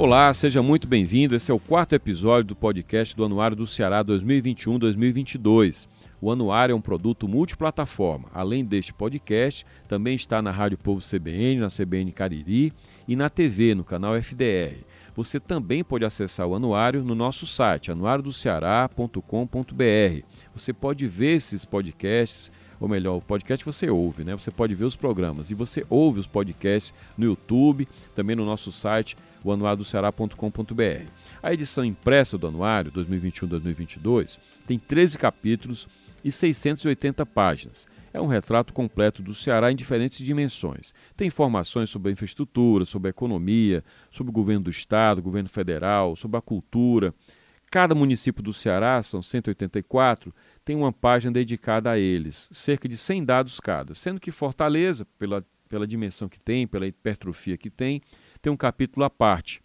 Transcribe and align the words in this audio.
Olá, 0.00 0.32
seja 0.32 0.62
muito 0.62 0.86
bem-vindo. 0.86 1.34
Esse 1.34 1.50
é 1.50 1.54
o 1.54 1.58
quarto 1.58 1.92
episódio 1.92 2.44
do 2.44 2.54
podcast 2.54 3.16
do 3.16 3.24
Anuário 3.24 3.56
do 3.56 3.66
Ceará 3.66 4.04
2021-2022. 4.04 5.88
O 6.20 6.30
Anuário 6.30 6.72
é 6.72 6.76
um 6.76 6.80
produto 6.80 7.26
multiplataforma. 7.26 8.28
Além 8.32 8.64
deste 8.64 8.94
podcast, 8.94 9.66
também 9.88 10.14
está 10.14 10.40
na 10.40 10.52
Rádio 10.52 10.78
Povo 10.78 11.00
CBN, 11.00 11.56
na 11.56 11.66
CBN 11.66 12.12
Cariri 12.12 12.72
e 13.08 13.16
na 13.16 13.28
TV, 13.28 13.74
no 13.74 13.82
canal 13.82 14.14
FDR. 14.14 14.84
Você 15.16 15.40
também 15.40 15.82
pode 15.82 16.04
acessar 16.04 16.46
o 16.46 16.54
anuário 16.54 17.02
no 17.02 17.16
nosso 17.16 17.44
site, 17.44 17.90
anuariodoceará.com.br. 17.90 20.22
Você 20.54 20.72
pode 20.72 21.08
ver 21.08 21.34
esses 21.34 21.64
podcasts, 21.64 22.52
ou 22.78 22.86
melhor, 22.86 23.16
o 23.16 23.20
podcast 23.20 23.66
você 23.66 23.90
ouve, 23.90 24.22
né? 24.22 24.36
Você 24.36 24.52
pode 24.52 24.76
ver 24.76 24.84
os 24.84 24.94
programas 24.94 25.50
e 25.50 25.54
você 25.54 25.84
ouve 25.90 26.20
os 26.20 26.26
podcasts 26.28 26.94
no 27.16 27.24
YouTube, 27.24 27.88
também 28.14 28.36
no 28.36 28.44
nosso 28.44 28.70
site 28.70 29.16
o 29.44 29.52
anuariodoceará.com.br. 29.52 31.10
A 31.42 31.52
edição 31.52 31.84
impressa 31.84 32.36
do 32.36 32.46
anuário 32.46 32.92
2021-2022 32.92 34.38
tem 34.66 34.78
13 34.78 35.18
capítulos 35.18 35.88
e 36.24 36.30
680 36.30 37.24
páginas. 37.26 37.86
É 38.12 38.20
um 38.20 38.26
retrato 38.26 38.72
completo 38.72 39.22
do 39.22 39.34
Ceará 39.34 39.70
em 39.70 39.76
diferentes 39.76 40.24
dimensões. 40.24 40.94
Tem 41.16 41.28
informações 41.28 41.90
sobre 41.90 42.08
a 42.08 42.12
infraestrutura, 42.12 42.84
sobre 42.84 43.08
a 43.08 43.10
economia, 43.10 43.84
sobre 44.10 44.30
o 44.30 44.32
governo 44.32 44.64
do 44.64 44.70
estado, 44.70 45.22
governo 45.22 45.48
federal, 45.48 46.16
sobre 46.16 46.36
a 46.36 46.42
cultura. 46.42 47.14
Cada 47.70 47.94
município 47.94 48.42
do 48.42 48.52
Ceará, 48.52 49.02
são 49.02 49.22
184, 49.22 50.34
tem 50.64 50.74
uma 50.74 50.92
página 50.92 51.32
dedicada 51.32 51.90
a 51.90 51.98
eles, 51.98 52.48
cerca 52.50 52.88
de 52.88 52.96
100 52.96 53.24
dados 53.24 53.60
cada, 53.60 53.94
sendo 53.94 54.18
que 54.18 54.30
Fortaleza, 54.30 55.06
pela, 55.18 55.44
pela 55.68 55.86
dimensão 55.86 56.30
que 56.30 56.40
tem, 56.40 56.66
pela 56.66 56.86
hipertrofia 56.86 57.58
que 57.58 57.68
tem, 57.68 58.00
tem 58.40 58.52
um 58.52 58.56
capítulo 58.56 59.04
à 59.04 59.10
parte. 59.10 59.60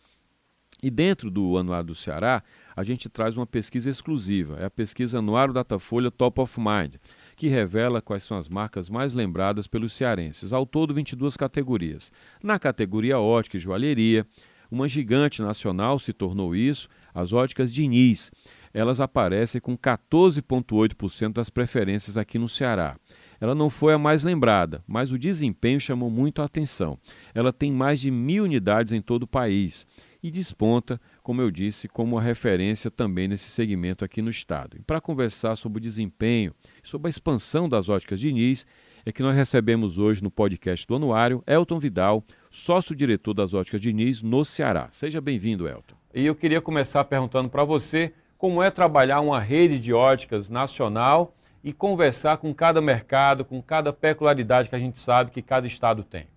E 0.83 0.89
dentro 0.89 1.31
do 1.31 1.57
Anuário 1.57 1.87
do 1.87 1.95
Ceará, 1.95 2.43
a 2.75 2.83
gente 2.83 3.07
traz 3.07 3.37
uma 3.37 3.47
pesquisa 3.47 3.89
exclusiva. 3.89 4.57
É 4.59 4.65
a 4.65 4.69
pesquisa 4.69 5.19
Anuário 5.19 5.53
Datafolha 5.53 6.11
Top 6.11 6.41
of 6.41 6.59
Mind, 6.59 6.95
que 7.37 7.47
revela 7.47 8.01
quais 8.01 8.23
são 8.25 8.37
as 8.37 8.49
marcas 8.49 8.89
mais 8.89 9.13
lembradas 9.13 9.65
pelos 9.65 9.93
cearenses. 9.93 10.51
Ao 10.51 10.65
todo, 10.65 10.93
22 10.93 11.37
categorias. 11.37 12.11
Na 12.43 12.59
categoria 12.59 13.17
ótica 13.17 13.55
e 13.55 13.61
joalheria, 13.61 14.27
uma 14.69 14.89
gigante 14.89 15.41
nacional 15.41 15.99
se 15.99 16.11
tornou 16.11 16.53
isso, 16.53 16.89
as 17.13 17.31
óticas 17.31 17.71
Diniz. 17.71 18.29
Elas 18.73 18.99
aparecem 18.99 19.61
com 19.61 19.77
14,8% 19.77 21.31
das 21.31 21.49
preferências 21.49 22.17
aqui 22.17 22.37
no 22.37 22.49
Ceará. 22.49 22.97
Ela 23.43 23.53
não 23.53 23.69
foi 23.69 23.91
a 23.93 23.97
mais 23.97 24.23
lembrada, 24.23 24.81
mas 24.87 25.11
o 25.11 25.19
desempenho 25.19 25.77
chamou 25.77 26.09
muito 26.09 26.41
a 26.41 26.45
atenção. 26.45 26.97
Ela 27.35 27.51
tem 27.51 27.73
mais 27.73 27.99
de 27.99 28.09
mil 28.09 28.45
unidades 28.45 28.93
em 28.93 29.01
todo 29.01 29.23
o 29.23 29.27
país 29.27 29.85
e 30.23 30.31
desponta, 30.31 30.97
como 31.21 31.41
eu 31.41 31.51
disse, 31.51 31.89
como 31.89 32.15
uma 32.15 32.21
referência 32.21 32.89
também 32.89 33.27
nesse 33.27 33.49
segmento 33.49 34.05
aqui 34.05 34.21
no 34.21 34.29
estado. 34.29 34.77
E 34.77 34.81
para 34.81 35.01
conversar 35.01 35.57
sobre 35.57 35.79
o 35.79 35.81
desempenho, 35.81 36.53
sobre 36.85 37.07
a 37.07 37.09
expansão 37.09 37.67
das 37.67 37.89
óticas 37.89 38.17
Diniz, 38.17 38.65
é 39.05 39.11
que 39.11 39.21
nós 39.21 39.35
recebemos 39.35 39.97
hoje 39.97 40.23
no 40.23 40.31
podcast 40.31 40.87
do 40.87 40.95
Anuário 40.95 41.43
Elton 41.45 41.79
Vidal, 41.79 42.23
sócio-diretor 42.49 43.33
das 43.33 43.53
óticas 43.53 43.81
Diniz 43.81 44.21
no 44.21 44.45
Ceará. 44.45 44.87
Seja 44.93 45.19
bem-vindo, 45.19 45.67
Elton. 45.67 45.95
E 46.15 46.25
eu 46.25 46.33
queria 46.33 46.61
começar 46.61 47.03
perguntando 47.03 47.49
para 47.49 47.65
você 47.65 48.13
como 48.37 48.63
é 48.63 48.71
trabalhar 48.71 49.19
uma 49.19 49.41
rede 49.41 49.77
de 49.79 49.91
óticas 49.91 50.49
nacional 50.49 51.35
e 51.63 51.71
conversar 51.71 52.37
com 52.37 52.53
cada 52.53 52.81
mercado, 52.81 53.45
com 53.45 53.61
cada 53.61 53.93
peculiaridade 53.93 54.69
que 54.69 54.75
a 54.75 54.79
gente 54.79 54.99
sabe 54.99 55.31
que 55.31 55.41
cada 55.41 55.65
estado 55.65 56.03
tem? 56.03 56.27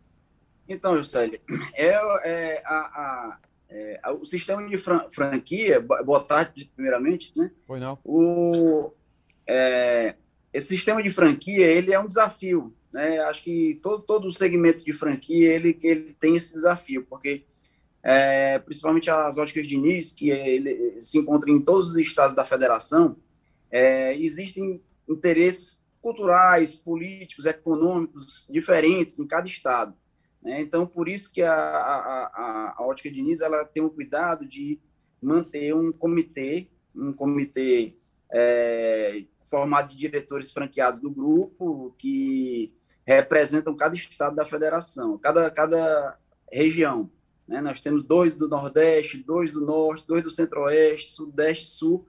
Então, 0.69 0.97
Juscelio, 0.97 1.41
é, 1.75 1.87
é, 2.25 2.63
a, 2.65 2.77
a, 2.77 3.39
é, 3.69 4.01
o 4.11 4.25
sistema 4.25 4.67
de 4.69 4.77
fran, 4.77 5.09
franquia, 5.11 5.81
boa 5.81 6.21
tarde, 6.21 6.71
primeiramente, 6.75 7.37
né? 7.37 7.51
Foi 7.67 7.81
não. 7.81 7.99
O, 8.05 8.93
é, 9.47 10.15
esse 10.53 10.69
sistema 10.69 11.03
de 11.03 11.11
franquia, 11.11 11.67
ele 11.67 11.93
é 11.93 11.99
um 11.99 12.07
desafio, 12.07 12.75
né? 12.93 13.21
Acho 13.21 13.43
que 13.43 13.79
todo, 13.83 14.03
todo 14.03 14.29
o 14.29 14.33
segmento 14.33 14.85
de 14.85 14.93
franquia, 14.93 15.53
ele, 15.53 15.79
ele 15.83 16.17
tem 16.19 16.37
esse 16.37 16.53
desafio, 16.53 17.05
porque 17.09 17.45
é, 18.03 18.59
principalmente 18.61 19.11
as 19.11 19.39
óticas 19.39 19.67
de 19.67 19.71
Diniz, 19.71 20.13
que 20.13 20.31
ele 20.31 21.01
se 21.01 21.19
encontram 21.19 21.55
em 21.55 21.61
todos 21.61 21.91
os 21.91 21.97
estados 21.97 22.35
da 22.37 22.45
federação, 22.45 23.17
é, 23.71 24.17
existem 24.17 24.81
interesses 25.09 25.85
culturais, 26.01 26.77
políticos, 26.77 27.47
econômicos 27.47 28.47
diferentes 28.51 29.19
em 29.19 29.27
cada 29.27 29.47
estado. 29.47 29.95
Né? 30.43 30.61
Então, 30.61 30.87
por 30.87 31.09
isso 31.09 31.33
que 31.33 31.43
a, 31.43 31.53
a, 31.53 32.75
a, 32.79 32.87
Ótica 32.87 33.11
Diniz 33.11 33.41
ela 33.41 33.65
tem 33.65 33.83
o 33.83 33.91
cuidado 33.91 34.47
de 34.47 34.79
manter 35.21 35.75
um 35.75 35.91
comitê, 35.91 36.69
um 36.95 37.13
comitê 37.13 37.97
é, 38.33 39.25
formado 39.43 39.91
de 39.91 39.97
diretores 39.97 40.53
franqueados 40.53 41.01
do 41.01 41.11
grupo, 41.11 41.95
que 41.99 42.73
representam 43.05 43.75
cada 43.75 43.95
estado 43.95 44.37
da 44.37 44.45
federação, 44.45 45.19
cada, 45.19 45.51
cada 45.51 46.19
região. 46.53 47.11
Né? 47.47 47.61
Nós 47.61 47.81
temos 47.81 48.05
dois 48.05 48.35
do 48.35 48.49
Nordeste, 48.49 49.23
dois 49.23 49.53
do 49.53 49.61
Norte, 49.61 50.07
dois 50.07 50.23
do 50.23 50.31
Centro-Oeste, 50.31 51.13
Sudeste, 51.13 51.67
Sul, 51.67 52.07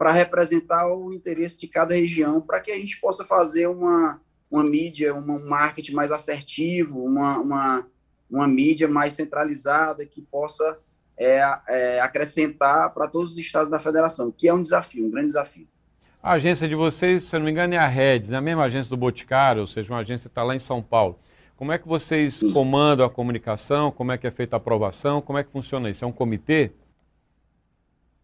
para 0.00 0.12
representar 0.12 0.90
o 0.90 1.12
interesse 1.12 1.60
de 1.60 1.68
cada 1.68 1.94
região, 1.94 2.40
para 2.40 2.58
que 2.58 2.70
a 2.70 2.76
gente 2.76 2.98
possa 2.98 3.22
fazer 3.22 3.66
uma, 3.66 4.18
uma 4.50 4.64
mídia, 4.64 5.12
uma, 5.12 5.34
um 5.34 5.46
marketing 5.46 5.92
mais 5.92 6.10
assertivo, 6.10 7.04
uma, 7.04 7.36
uma, 7.36 7.86
uma 8.30 8.48
mídia 8.48 8.88
mais 8.88 9.12
centralizada, 9.12 10.06
que 10.06 10.22
possa 10.22 10.78
é, 11.18 11.42
é, 11.68 12.00
acrescentar 12.00 12.94
para 12.94 13.08
todos 13.08 13.32
os 13.32 13.36
estados 13.36 13.70
da 13.70 13.78
federação, 13.78 14.32
que 14.32 14.48
é 14.48 14.54
um 14.54 14.62
desafio, 14.62 15.04
um 15.04 15.10
grande 15.10 15.26
desafio. 15.26 15.68
A 16.22 16.32
agência 16.32 16.66
de 16.66 16.74
vocês, 16.74 17.24
se 17.24 17.36
eu 17.36 17.40
não 17.40 17.44
me 17.44 17.52
engano, 17.52 17.74
é 17.74 17.76
a 17.76 17.86
Reds, 17.86 18.32
é 18.32 18.36
a 18.36 18.40
mesma 18.40 18.64
agência 18.64 18.88
do 18.88 18.96
Boticário, 18.96 19.60
ou 19.60 19.66
seja, 19.66 19.92
uma 19.92 20.00
agência 20.00 20.30
que 20.30 20.32
está 20.32 20.42
lá 20.42 20.56
em 20.56 20.58
São 20.58 20.82
Paulo. 20.82 21.18
Como 21.56 21.72
é 21.72 21.78
que 21.78 21.86
vocês 21.86 22.36
Sim. 22.36 22.54
comandam 22.54 23.04
a 23.04 23.10
comunicação? 23.10 23.90
Como 23.90 24.12
é 24.12 24.16
que 24.16 24.26
é 24.26 24.30
feita 24.30 24.56
a 24.56 24.58
aprovação? 24.58 25.20
Como 25.20 25.38
é 25.38 25.44
que 25.44 25.52
funciona 25.52 25.90
isso? 25.90 26.02
É 26.06 26.08
um 26.08 26.12
comitê? 26.12 26.72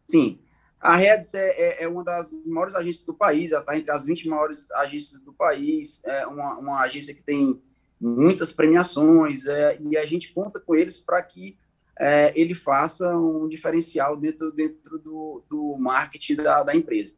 Sim. 0.09 0.39
A 0.87 0.95
Reds 0.95 1.35
é, 1.35 1.49
é, 1.49 1.83
é, 1.83 1.89
uma 1.89 2.05
das 2.05 2.33
maiores 2.45 2.77
agências 2.77 3.05
do 3.05 3.13
país, 3.13 3.51
ela 3.51 3.61
está 3.61 3.77
entre 3.77 3.91
as 3.91 4.05
20 4.05 4.29
maiores 4.29 4.71
agências 4.71 5.21
do 5.21 5.33
país, 5.33 6.01
é 6.05 6.25
uma, 6.29 6.57
uma 6.59 6.81
agência 6.81 7.13
que 7.13 7.23
tem 7.23 7.61
muitas 8.01 8.53
premiações, 8.53 9.47
é, 9.47 9.77
e 9.81 9.97
a 9.97 10.07
gente 10.07 10.33
conta 10.33 10.61
com 10.61 10.77
eles 10.77 11.01
para 11.01 11.21
que 11.23 11.59
é, 11.99 12.33
ele 12.37 12.55
faça 12.55 13.17
um 13.17 13.49
diferencial 13.49 14.17
dentro, 14.17 14.53
dentro 14.53 14.97
do, 14.99 15.43
do 15.51 15.77
marketing 15.77 16.37
da, 16.37 16.63
da 16.63 16.77
empresa. 16.77 17.17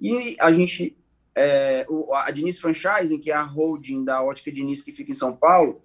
E 0.00 0.34
a 0.40 0.50
gente, 0.50 0.96
é, 1.34 1.84
o, 1.90 2.14
a 2.14 2.30
Diniz 2.30 2.58
Franchising, 2.58 3.18
que 3.18 3.30
é 3.30 3.34
a 3.34 3.42
holding 3.42 4.02
da 4.02 4.22
Ótica 4.22 4.50
Diniz 4.50 4.80
que 4.82 4.92
fica 4.92 5.10
em 5.10 5.14
São 5.14 5.36
Paulo, 5.36 5.82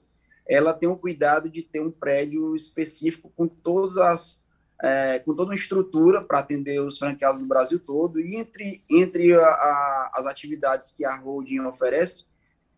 ela 0.47 0.73
tem 0.73 0.88
o 0.88 0.96
cuidado 0.96 1.50
de 1.50 1.62
ter 1.63 1.81
um 1.81 1.91
prédio 1.91 2.56
específico 2.56 3.29
com 3.35 3.46
todas 3.46 3.97
as 3.97 4.45
é, 4.81 5.19
com 5.19 5.34
toda 5.34 5.52
uma 5.52 5.56
estrutura 5.56 6.22
para 6.22 6.40
atender 6.40 6.80
os 6.80 6.97
franqueados 6.97 7.40
do 7.40 7.47
Brasil 7.47 7.80
todo, 7.80 8.19
e 8.19 8.36
entre, 8.36 8.84
entre 8.90 9.34
a, 9.34 9.46
a, 9.46 10.12
as 10.16 10.25
atividades 10.25 10.91
que 10.91 11.06
a 11.06 11.16
holding 11.16 11.62
oferece, 11.62 12.25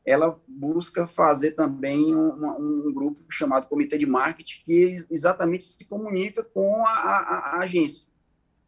ela 0.05 0.39
busca 0.47 1.05
fazer 1.05 1.51
também 1.51 2.15
um, 2.15 2.93
grupo 2.93 3.19
chamado 3.29 3.67
Comitê 3.67 3.97
de 3.97 4.05
Marketing, 4.05 4.61
que 4.63 4.95
exatamente 5.11 5.65
se 5.65 5.83
comunica 5.85 6.43
com 6.43 6.85
a, 6.85 6.91
a 6.91 7.59
agência. 7.59 8.07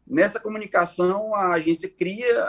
Nessa 0.06 0.38
comunicação, 0.38 1.34
a 1.34 1.54
agência 1.54 1.88
cria, 1.88 2.46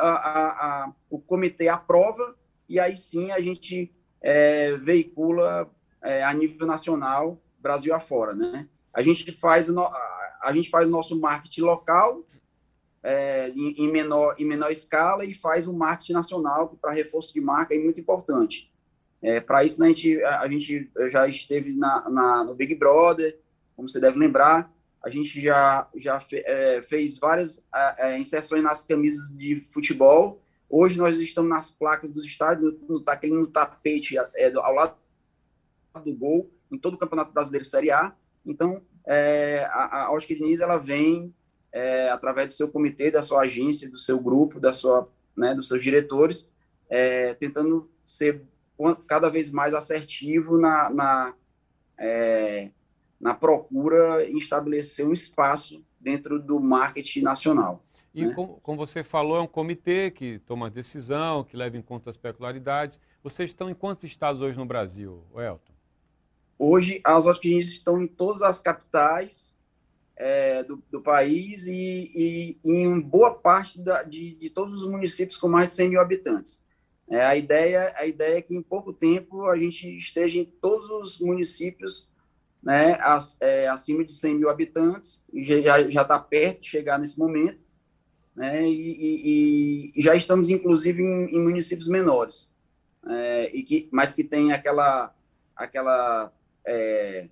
o 1.10 1.20
comitê 1.20 1.70
aprova, 1.70 2.36
e 2.68 2.80
aí 2.80 2.96
sim 2.96 3.32
a 3.32 3.40
gente 3.40 3.94
é, 4.22 4.76
veicula 4.76 5.70
é, 6.04 6.24
a 6.24 6.34
nível 6.34 6.68
nacional, 6.68 7.42
Brasil 7.60 7.94
afora, 7.94 8.34
né? 8.34 8.68
A 8.94 9.02
gente 9.02 9.32
faz 9.32 9.70
a 10.42 10.52
gente 10.52 10.70
faz 10.70 10.88
o 10.88 10.92
nosso 10.92 11.20
marketing 11.20 11.62
local 11.62 12.26
é, 13.04 13.50
em, 13.50 13.92
menor, 13.92 14.36
em 14.38 14.46
menor 14.46 14.72
escala 14.72 15.26
e 15.26 15.34
faz 15.34 15.68
o 15.68 15.74
marketing 15.74 16.14
nacional 16.14 16.78
para 16.82 16.92
reforço 16.92 17.34
de 17.34 17.42
marca 17.42 17.74
é 17.74 17.80
muito 17.80 18.00
importante. 18.00 18.72
É, 19.22 19.40
para 19.40 19.64
isso, 19.64 19.80
né, 19.80 19.88
a, 19.88 19.90
gente, 19.90 20.22
a 20.26 20.48
gente 20.48 20.90
já 21.08 21.28
esteve 21.28 21.74
na, 21.74 22.10
na, 22.10 22.44
no 22.44 22.56
Big 22.56 22.76
Brother, 22.76 23.40
como 23.76 23.88
você 23.88 24.00
deve 24.00 24.18
lembrar, 24.18 24.72
a 25.04 25.10
gente 25.10 25.42
já, 25.42 25.88
já 25.96 26.20
fe, 26.20 26.44
é, 26.46 26.82
fez 26.82 27.18
várias 27.18 27.66
é, 27.98 28.20
inserções 28.20 28.64
nas 28.64 28.84
camisas 28.84 29.36
de 29.36 29.66
futebol. 29.72 30.42
Hoje 30.70 30.98
nós 30.98 31.18
estamos 31.18 31.50
nas 31.50 31.72
placas 31.72 32.14
dos 32.14 32.26
estádios, 32.26 32.74
no, 32.88 33.00
no, 33.00 33.40
no 33.40 33.48
tapete 33.48 34.16
é, 34.36 34.54
ao 34.54 34.74
lado 34.74 34.96
do 36.06 36.16
gol, 36.16 36.52
em 36.72 36.78
todo 36.78 36.94
o 36.94 36.98
Campeonato 36.98 37.34
Brasileiro 37.34 37.66
Série 37.66 37.92
A. 37.92 38.14
Então, 38.46 38.82
é, 39.06 39.66
a, 39.72 40.06
a 40.06 40.12
Oscar 40.12 40.38
Diniz 40.38 40.60
ela 40.60 40.78
vem 40.78 41.34
é, 41.72 42.10
através 42.10 42.48
do 42.48 42.58
seu 42.58 42.70
comitê, 42.70 43.10
da 43.10 43.24
sua 43.24 43.42
agência, 43.42 43.90
do 43.90 44.00
seu 44.00 44.20
grupo, 44.20 44.60
da 44.60 44.74
sua, 44.74 45.10
né, 45.36 45.54
dos 45.54 45.68
seus 45.68 45.82
diretores, 45.82 46.50
é, 46.90 47.34
tentando 47.34 47.90
ser 48.06 48.42
cada 49.08 49.30
vez 49.30 49.52
mais 49.52 49.74
assertivo 49.74 50.58
na, 50.58 50.90
na, 50.90 51.34
é, 51.98 52.72
na 53.20 53.34
procura 53.34 54.26
em 54.26 54.38
estabelecer 54.38 55.06
um 55.06 55.14
espaço 55.14 55.84
dentro 56.00 56.40
do 56.40 56.60
marketing 56.60 57.22
nacional. 57.22 57.84
E 58.14 58.26
né? 58.26 58.34
como, 58.34 58.60
como, 58.62 58.78
você 58.78 59.04
falou, 59.04 59.38
é 59.38 59.42
um 59.42 59.48
comitê 59.48 60.12
que 60.12 60.40
toma 60.40 60.70
decisão, 60.70 61.44
que 61.44 61.56
leva 61.56 61.78
em 61.78 61.82
conta 61.82 62.10
as 62.10 62.18
peculiaridades. 62.18 63.00
Vocês 63.24 63.52
estão 63.52 63.70
em 63.70 63.74
quantos 63.74 64.04
estados 64.04 64.42
hoje 64.42 64.58
no 64.58 64.66
Brasil, 64.66 65.24
Elton? 65.36 65.71
Hoje, 66.64 67.02
as 67.04 67.26
óticas 67.26 67.66
estão 67.66 68.00
em 68.00 68.06
todas 68.06 68.44
as 68.44 68.60
capitais 68.60 69.58
é, 70.16 70.62
do, 70.64 70.80
do, 70.92 71.02
país 71.02 71.66
e, 71.66 72.12
e, 72.14 72.58
e, 72.64 72.72
em 72.72 73.00
boa 73.00 73.34
parte 73.34 73.80
da, 73.80 74.04
de, 74.04 74.36
de, 74.36 74.48
todos 74.48 74.84
os 74.84 74.88
municípios 74.88 75.40
com 75.40 75.48
mais 75.48 75.70
de 75.70 75.74
100 75.74 75.90
mil 75.90 76.00
habitantes. 76.00 76.64
É, 77.10 77.26
a, 77.26 77.36
ideia, 77.36 77.92
a 77.98 78.06
ideia 78.06 78.38
é 78.38 78.42
que 78.44 78.56
em 78.56 78.62
pouco 78.62 78.94
tempo 78.94 79.48
a 79.48 79.58
gente 79.58 79.88
esteja 79.98 80.38
em 80.38 80.46
todos 80.46 80.88
os 80.92 81.20
municípios 81.20 82.12
né, 82.62 82.96
as, 83.02 83.42
é, 83.42 83.68
acima 83.68 84.06
de 84.06 84.14
100 84.14 84.36
mil 84.36 84.48
habitantes, 84.48 85.26
e 85.34 85.44
já 85.44 85.80
está 85.82 86.20
perto 86.20 86.62
de 86.62 86.70
chegar 86.70 87.00
nesse 87.00 87.18
momento, 87.18 87.60
né, 88.36 88.70
e, 88.70 89.90
e, 89.90 89.94
e 89.96 90.00
já 90.04 90.14
estamos, 90.14 90.48
inclusive, 90.48 91.02
em, 91.02 91.38
em 91.38 91.44
municípios 91.44 91.88
menores, 91.88 92.54
é, 93.08 93.50
e 93.52 93.64
que, 93.64 93.90
mas 93.92 94.14
que 94.14 94.24
tem 94.24 94.54
aquela, 94.54 95.12
aquela, 95.56 96.32
é, 96.66 97.28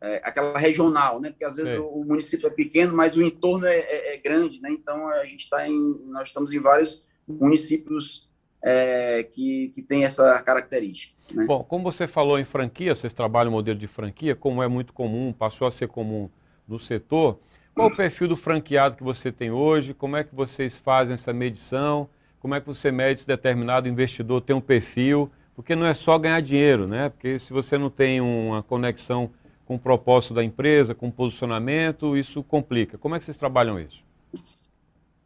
é 0.00 0.16
aquela 0.24 0.58
regional, 0.58 1.20
né, 1.20 1.30
porque 1.30 1.44
às 1.44 1.56
vezes 1.56 1.78
o, 1.78 1.86
o, 1.86 2.04
município 2.04 2.46
é 2.46 2.50
pequeno, 2.50 2.94
mas 2.94 3.16
o 3.16 3.22
entorno 3.22 3.66
é, 3.66 3.78
é, 3.78 4.14
é 4.14 4.16
grande, 4.18 4.60
né, 4.60 4.70
então 4.70 5.08
a 5.08 5.24
gente 5.24 5.40
está 5.44 5.68
em, 5.68 6.00
nós 6.06 6.28
estamos 6.28 6.52
em 6.52 6.58
vários 6.58 7.04
municípios 7.28 8.28
é, 8.62 9.22
que, 9.22 9.68
que 9.74 9.82
tem 9.82 10.04
essa 10.04 10.40
característica. 10.42 11.14
Né? 11.32 11.46
Bom, 11.46 11.62
como 11.64 11.84
você 11.84 12.06
falou 12.06 12.38
em 12.38 12.44
franquia, 12.44 12.94
vocês 12.94 13.12
trabalham 13.12 13.50
o 13.50 13.54
modelo 13.54 13.78
de 13.78 13.86
franquia, 13.86 14.34
como 14.34 14.62
é 14.62 14.68
muito 14.68 14.92
comum, 14.92 15.32
passou 15.32 15.66
a 15.66 15.70
ser 15.70 15.88
comum 15.88 16.28
no 16.66 16.78
setor. 16.78 17.38
Qual 17.74 17.88
o 17.88 17.96
perfil 17.96 18.28
do 18.28 18.36
franqueado 18.36 18.96
que 18.96 19.02
você 19.02 19.32
tem 19.32 19.50
hoje? 19.50 19.94
Como 19.94 20.16
é 20.16 20.24
que 20.24 20.34
vocês 20.34 20.76
fazem 20.76 21.14
essa 21.14 21.32
medição? 21.32 22.08
Como 22.38 22.54
é 22.54 22.60
que 22.60 22.66
você 22.66 22.90
mede 22.90 23.20
se 23.20 23.26
determinado 23.26 23.88
investidor 23.88 24.40
tem 24.40 24.54
um 24.54 24.60
perfil? 24.60 25.30
Porque 25.60 25.76
não 25.76 25.84
é 25.84 25.92
só 25.92 26.18
ganhar 26.18 26.40
dinheiro, 26.40 26.86
né? 26.86 27.10
Porque 27.10 27.38
se 27.38 27.52
você 27.52 27.76
não 27.76 27.90
tem 27.90 28.18
uma 28.18 28.62
conexão 28.62 29.30
com 29.66 29.74
o 29.74 29.78
propósito 29.78 30.32
da 30.32 30.42
empresa, 30.42 30.94
com 30.94 31.08
o 31.08 31.12
posicionamento, 31.12 32.16
isso 32.16 32.42
complica. 32.42 32.96
Como 32.96 33.14
é 33.14 33.18
que 33.18 33.26
vocês 33.26 33.36
trabalham 33.36 33.78
isso? 33.78 34.02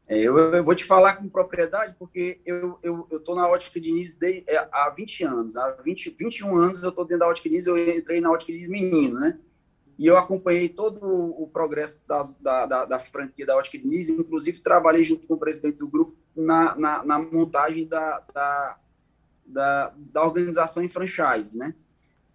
É, 0.09 0.19
eu, 0.19 0.37
eu, 0.37 0.65
vou 0.65 0.75
te 0.75 0.85
falar 0.85 1.15
com 1.15 1.29
propriedade, 1.29 1.95
porque 1.97 2.41
eu 2.45 2.79
estou 2.83 3.09
eu, 3.11 3.23
eu 3.29 3.35
na 3.37 3.49
Ótica 3.49 3.81
Diniz 3.81 4.13
de, 4.13 4.43
é, 4.49 4.59
há 4.73 4.91
20 4.91 5.25
anos. 5.25 5.57
Há 5.57 5.71
20, 5.83 6.17
21 6.19 6.57
anos 6.57 6.83
eu 6.83 6.89
estou 6.89 7.05
dentro 7.05 7.21
da 7.21 7.29
Ótica 7.29 7.49
Diniz, 7.49 7.69
eu 7.69 7.79
entrei 7.79 8.21
na 8.21 8.33
Ótica 8.33 8.53
Diniz 8.53 8.69
menino, 8.69 9.21
né? 9.21 9.39
E 9.97 10.05
eu 10.05 10.19
acompanhei 10.19 10.69
todo 10.69 11.01
o, 11.07 11.47
progresso 11.47 12.03
das, 12.09 12.35
da, 12.35 12.67
da, 12.67 12.85
da, 12.85 12.99
franquia 12.99 13.47
da 13.47 13.57
Ótica 13.57 13.79
Diniz, 13.79 14.09
inclusive 14.09 14.59
trabalhei 14.59 15.05
junto 15.05 15.29
com 15.29 15.35
o 15.35 15.39
presidente 15.39 15.79
do 15.79 15.87
grupo 15.87 16.17
na, 16.35 16.75
na, 16.75 17.05
na 17.05 17.19
montagem 17.21 17.87
da, 17.87 18.21
da, 18.35 18.79
da, 19.47 19.95
da, 19.97 20.25
organização 20.25 20.83
em 20.83 20.89
franchise, 20.89 21.57
né? 21.57 21.75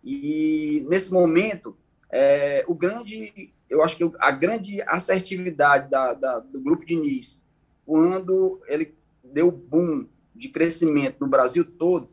E 0.04 0.86
nesse 0.90 1.12
momento, 1.12 1.76
é, 2.10 2.64
o 2.68 2.74
grande, 2.74 3.54
eu 3.70 3.84
acho 3.84 3.98
que 3.98 4.12
a 4.20 4.32
grande 4.32 4.82
assertividade 4.84 5.90
da, 5.90 6.14
da, 6.14 6.40
do 6.40 6.62
grupo 6.62 6.86
Diniz 6.86 7.42
quando 7.90 8.62
ele 8.68 8.94
deu 9.24 9.50
boom 9.52 10.08
de 10.36 10.48
crescimento 10.48 11.22
no 11.22 11.28
Brasil 11.28 11.66
todo, 11.66 12.08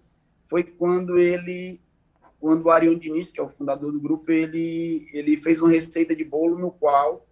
foi 0.47 0.65
quando 0.65 1.19
ele, 1.19 1.79
quando 2.41 2.65
o 2.65 2.71
Arion 2.71 2.95
Diniz, 2.95 3.31
que 3.31 3.39
é 3.39 3.43
o 3.43 3.51
fundador 3.51 3.93
do 3.93 4.01
grupo, 4.01 4.33
ele, 4.33 5.07
ele 5.13 5.39
fez 5.39 5.61
uma 5.61 5.71
receita 5.71 6.17
de 6.17 6.25
bolo 6.25 6.59
no 6.59 6.71
qual 6.71 7.27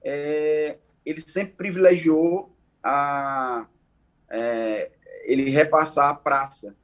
é, 0.00 0.78
ele 1.04 1.20
sempre 1.22 1.54
privilegiou 1.54 2.54
a, 2.84 3.66
é, 4.30 4.92
ele 5.24 5.50
repassar 5.50 6.10
a 6.10 6.14
praça 6.14 6.76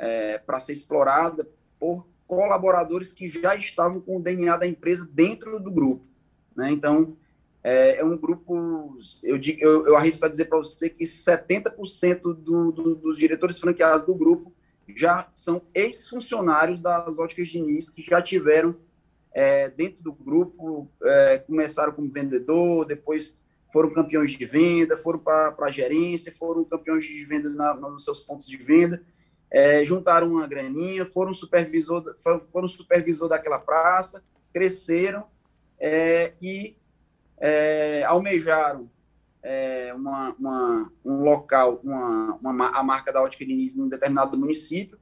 é, 0.00 0.38
para 0.38 0.58
ser 0.58 0.72
explorada 0.72 1.46
por 1.78 2.08
colaboradores 2.26 3.12
que 3.12 3.28
já 3.28 3.54
estavam 3.54 4.00
com 4.00 4.16
o 4.16 4.22
DNA 4.22 4.56
da 4.56 4.66
empresa 4.66 5.08
dentro 5.12 5.60
do 5.60 5.70
grupo. 5.70 6.04
Né? 6.56 6.72
Então, 6.72 7.16
é, 7.62 7.96
é 7.96 8.04
um 8.04 8.16
grupo, 8.16 8.98
eu, 9.24 9.36
digo, 9.36 9.60
eu, 9.62 9.86
eu 9.86 9.96
arrisco 9.96 10.24
a 10.24 10.28
dizer 10.28 10.46
para 10.46 10.58
você 10.58 10.88
que 10.88 11.04
70% 11.04 12.20
do, 12.34 12.72
do, 12.72 12.94
dos 12.94 13.18
diretores 13.18 13.58
franqueados 13.58 14.06
do 14.06 14.14
grupo 14.14 14.52
já 14.88 15.28
são 15.34 15.62
ex-funcionários 15.74 16.80
das 16.80 17.18
óticas 17.18 17.48
Diniz 17.48 17.90
que 17.90 18.02
já 18.02 18.22
tiveram 18.22 18.74
é, 19.32 19.68
dentro 19.68 20.02
do 20.02 20.12
grupo, 20.12 20.88
é, 21.02 21.38
começaram 21.38 21.92
como 21.92 22.10
vendedor, 22.10 22.84
depois 22.84 23.36
foram 23.72 23.90
campeões 23.90 24.32
de 24.32 24.44
venda, 24.44 24.96
foram 24.96 25.18
para 25.18 25.54
a 25.58 25.70
gerência, 25.70 26.34
foram 26.36 26.64
campeões 26.64 27.04
de 27.04 27.24
venda 27.24 27.50
na, 27.50 27.74
nos 27.74 28.04
seus 28.04 28.20
pontos 28.20 28.48
de 28.48 28.56
venda, 28.56 29.02
é, 29.50 29.84
juntaram 29.84 30.28
uma 30.28 30.46
graninha, 30.46 31.04
foram 31.04 31.32
supervisor, 31.32 32.16
foram 32.52 32.68
supervisor 32.68 33.28
daquela 33.28 33.58
praça, 33.58 34.22
cresceram 34.52 35.24
é, 35.78 36.34
e 36.40 36.76
é, 37.38 38.04
almejaram 38.04 38.90
é, 39.42 39.92
uma, 39.94 40.34
uma, 40.38 40.92
um 41.04 41.22
local, 41.22 41.80
uma, 41.82 42.36
uma, 42.40 42.68
a 42.68 42.82
marca 42.82 43.12
da 43.12 43.22
Ótica 43.22 43.44
Diniz 43.44 43.76
em 43.76 43.82
um 43.82 43.88
determinado 43.88 44.38
município, 44.38 44.98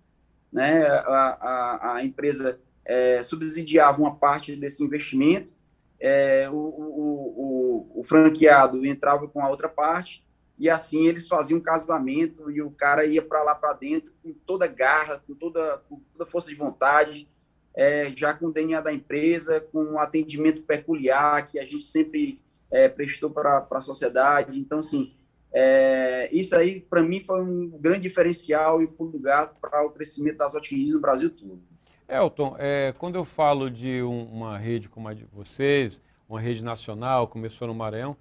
né, 0.52 0.86
a, 0.86 1.38
a, 1.40 1.94
a 1.96 2.04
empresa 2.04 2.58
é, 2.84 3.22
subsidiava 3.22 4.00
uma 4.00 4.16
parte 4.16 4.56
desse 4.56 4.82
investimento, 4.82 5.52
é, 6.00 6.48
o, 6.48 6.54
o, 6.54 7.90
o, 7.96 8.00
o, 8.00 8.04
franqueado 8.04 8.86
entrava 8.86 9.26
com 9.26 9.42
a 9.42 9.50
outra 9.50 9.68
parte, 9.68 10.24
e 10.58 10.68
assim 10.68 11.06
eles 11.06 11.28
faziam 11.28 11.58
um 11.58 11.62
casamento, 11.62 12.50
e 12.50 12.60
o 12.60 12.70
cara 12.70 13.04
ia 13.04 13.22
para 13.22 13.42
lá 13.42 13.54
para 13.54 13.74
dentro 13.74 14.12
com 14.22 14.32
toda 14.32 14.66
garra, 14.66 15.22
com 15.26 15.34
toda, 15.34 15.78
com 15.88 16.00
toda 16.12 16.30
força 16.30 16.48
de 16.48 16.56
vontade, 16.56 17.28
é, 17.74 18.12
já 18.16 18.34
com 18.34 18.46
o 18.46 18.52
DNA 18.52 18.80
da 18.80 18.92
empresa, 18.92 19.60
com 19.60 19.82
um 19.84 19.98
atendimento 19.98 20.62
peculiar 20.62 21.46
que 21.46 21.58
a 21.58 21.64
gente 21.64 21.84
sempre 21.84 22.40
é, 22.70 22.88
prestou 22.88 23.30
para 23.30 23.66
a 23.70 23.82
sociedade. 23.82 24.58
Então, 24.58 24.80
assim, 24.80 25.14
é, 25.52 26.28
isso 26.32 26.56
aí, 26.56 26.80
para 26.80 27.02
mim, 27.02 27.20
foi 27.20 27.40
um 27.40 27.68
grande 27.78 28.00
diferencial 28.00 28.82
e 28.82 28.88
um 28.98 29.20
gato 29.20 29.56
para 29.60 29.86
o 29.86 29.90
crescimento 29.90 30.38
das 30.38 30.54
OTIs 30.54 30.92
no 30.92 31.00
Brasil 31.00 31.30
todo. 31.30 31.62
Elton, 32.08 32.56
é, 32.58 32.94
quando 32.98 33.16
eu 33.16 33.24
falo 33.24 33.70
de 33.70 34.02
um, 34.02 34.24
uma 34.24 34.58
rede 34.58 34.88
como 34.88 35.08
a 35.08 35.14
de 35.14 35.24
vocês, 35.26 36.02
uma 36.28 36.40
rede 36.40 36.64
nacional, 36.64 37.28
começou 37.28 37.68
no 37.68 37.74
Maranhão, 37.74 38.16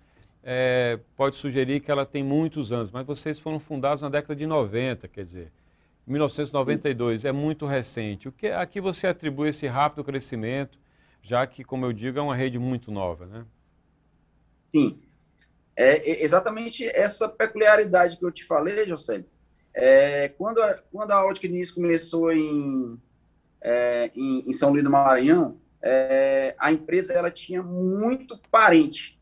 é, 0.49 0.97
pode 1.17 1.35
sugerir 1.35 1.81
que 1.81 1.91
ela 1.91 2.05
tem 2.05 2.23
muitos 2.23 2.71
anos, 2.71 2.89
mas 2.89 3.05
vocês 3.05 3.37
foram 3.37 3.59
fundados 3.59 4.01
na 4.01 4.07
década 4.07 4.33
de 4.33 4.47
90, 4.47 5.05
quer 5.09 5.25
dizer, 5.25 5.51
1992, 6.07 7.25
é 7.25 7.33
muito 7.33 7.65
recente. 7.65 8.29
O 8.29 8.31
que 8.31 8.47
a 8.47 8.65
que 8.65 8.79
você 8.79 9.07
atribui 9.07 9.49
esse 9.49 9.67
rápido 9.67 10.05
crescimento, 10.05 10.79
já 11.21 11.45
que, 11.45 11.65
como 11.65 11.85
eu 11.85 11.91
digo, 11.91 12.17
é 12.17 12.21
uma 12.21 12.33
rede 12.33 12.57
muito 12.57 12.89
nova, 12.91 13.25
né? 13.25 13.45
Sim. 14.71 14.97
É 15.75 16.23
exatamente 16.23 16.87
essa 16.87 17.27
peculiaridade 17.27 18.15
que 18.15 18.23
eu 18.23 18.31
te 18.31 18.45
falei, 18.45 18.87
José. 18.87 19.25
É, 19.73 20.29
quando, 20.29 20.63
a, 20.63 20.81
quando 20.89 21.11
a 21.11 21.25
Ótica 21.25 21.49
Diniz 21.49 21.71
começou 21.71 22.31
em, 22.31 22.97
é, 23.61 24.11
em, 24.15 24.47
em, 24.47 24.51
São 24.53 24.71
Luís 24.71 24.83
do 24.83 24.89
Maranhão, 24.89 25.59
é, 25.81 26.55
a 26.57 26.71
empresa 26.71 27.11
ela 27.11 27.29
tinha 27.29 27.61
muito 27.61 28.39
parente. 28.49 29.16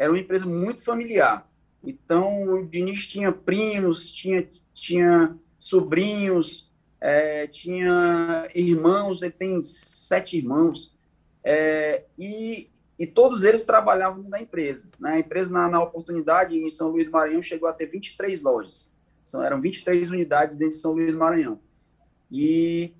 Era 0.00 0.10
uma 0.10 0.18
empresa 0.18 0.46
muito 0.46 0.82
familiar. 0.82 1.46
Então, 1.84 2.44
o 2.44 2.66
Diniz 2.66 3.06
tinha 3.06 3.30
primos, 3.30 4.10
tinha, 4.10 4.48
tinha 4.72 5.36
sobrinhos, 5.58 6.72
é, 6.98 7.46
tinha 7.46 8.48
irmãos, 8.54 9.20
ele 9.20 9.32
tem 9.32 9.60
sete 9.60 10.38
irmãos, 10.38 10.90
é, 11.44 12.04
e, 12.18 12.70
e 12.98 13.06
todos 13.06 13.44
eles 13.44 13.66
trabalhavam 13.66 14.22
na 14.30 14.40
empresa. 14.40 14.88
Né? 14.98 15.12
A 15.12 15.18
empresa, 15.18 15.52
na, 15.52 15.68
na 15.68 15.82
oportunidade, 15.82 16.56
em 16.56 16.70
São 16.70 16.88
Luís 16.88 17.04
do 17.04 17.10
Maranhão, 17.10 17.42
chegou 17.42 17.68
a 17.68 17.72
ter 17.74 17.84
23 17.84 18.42
lojas. 18.42 18.90
São, 19.22 19.44
eram 19.44 19.60
23 19.60 20.08
unidades 20.08 20.56
dentro 20.56 20.76
de 20.76 20.80
São 20.80 20.92
Luís 20.92 21.12
do 21.12 21.18
Maranhão. 21.18 21.60
E 22.32 22.94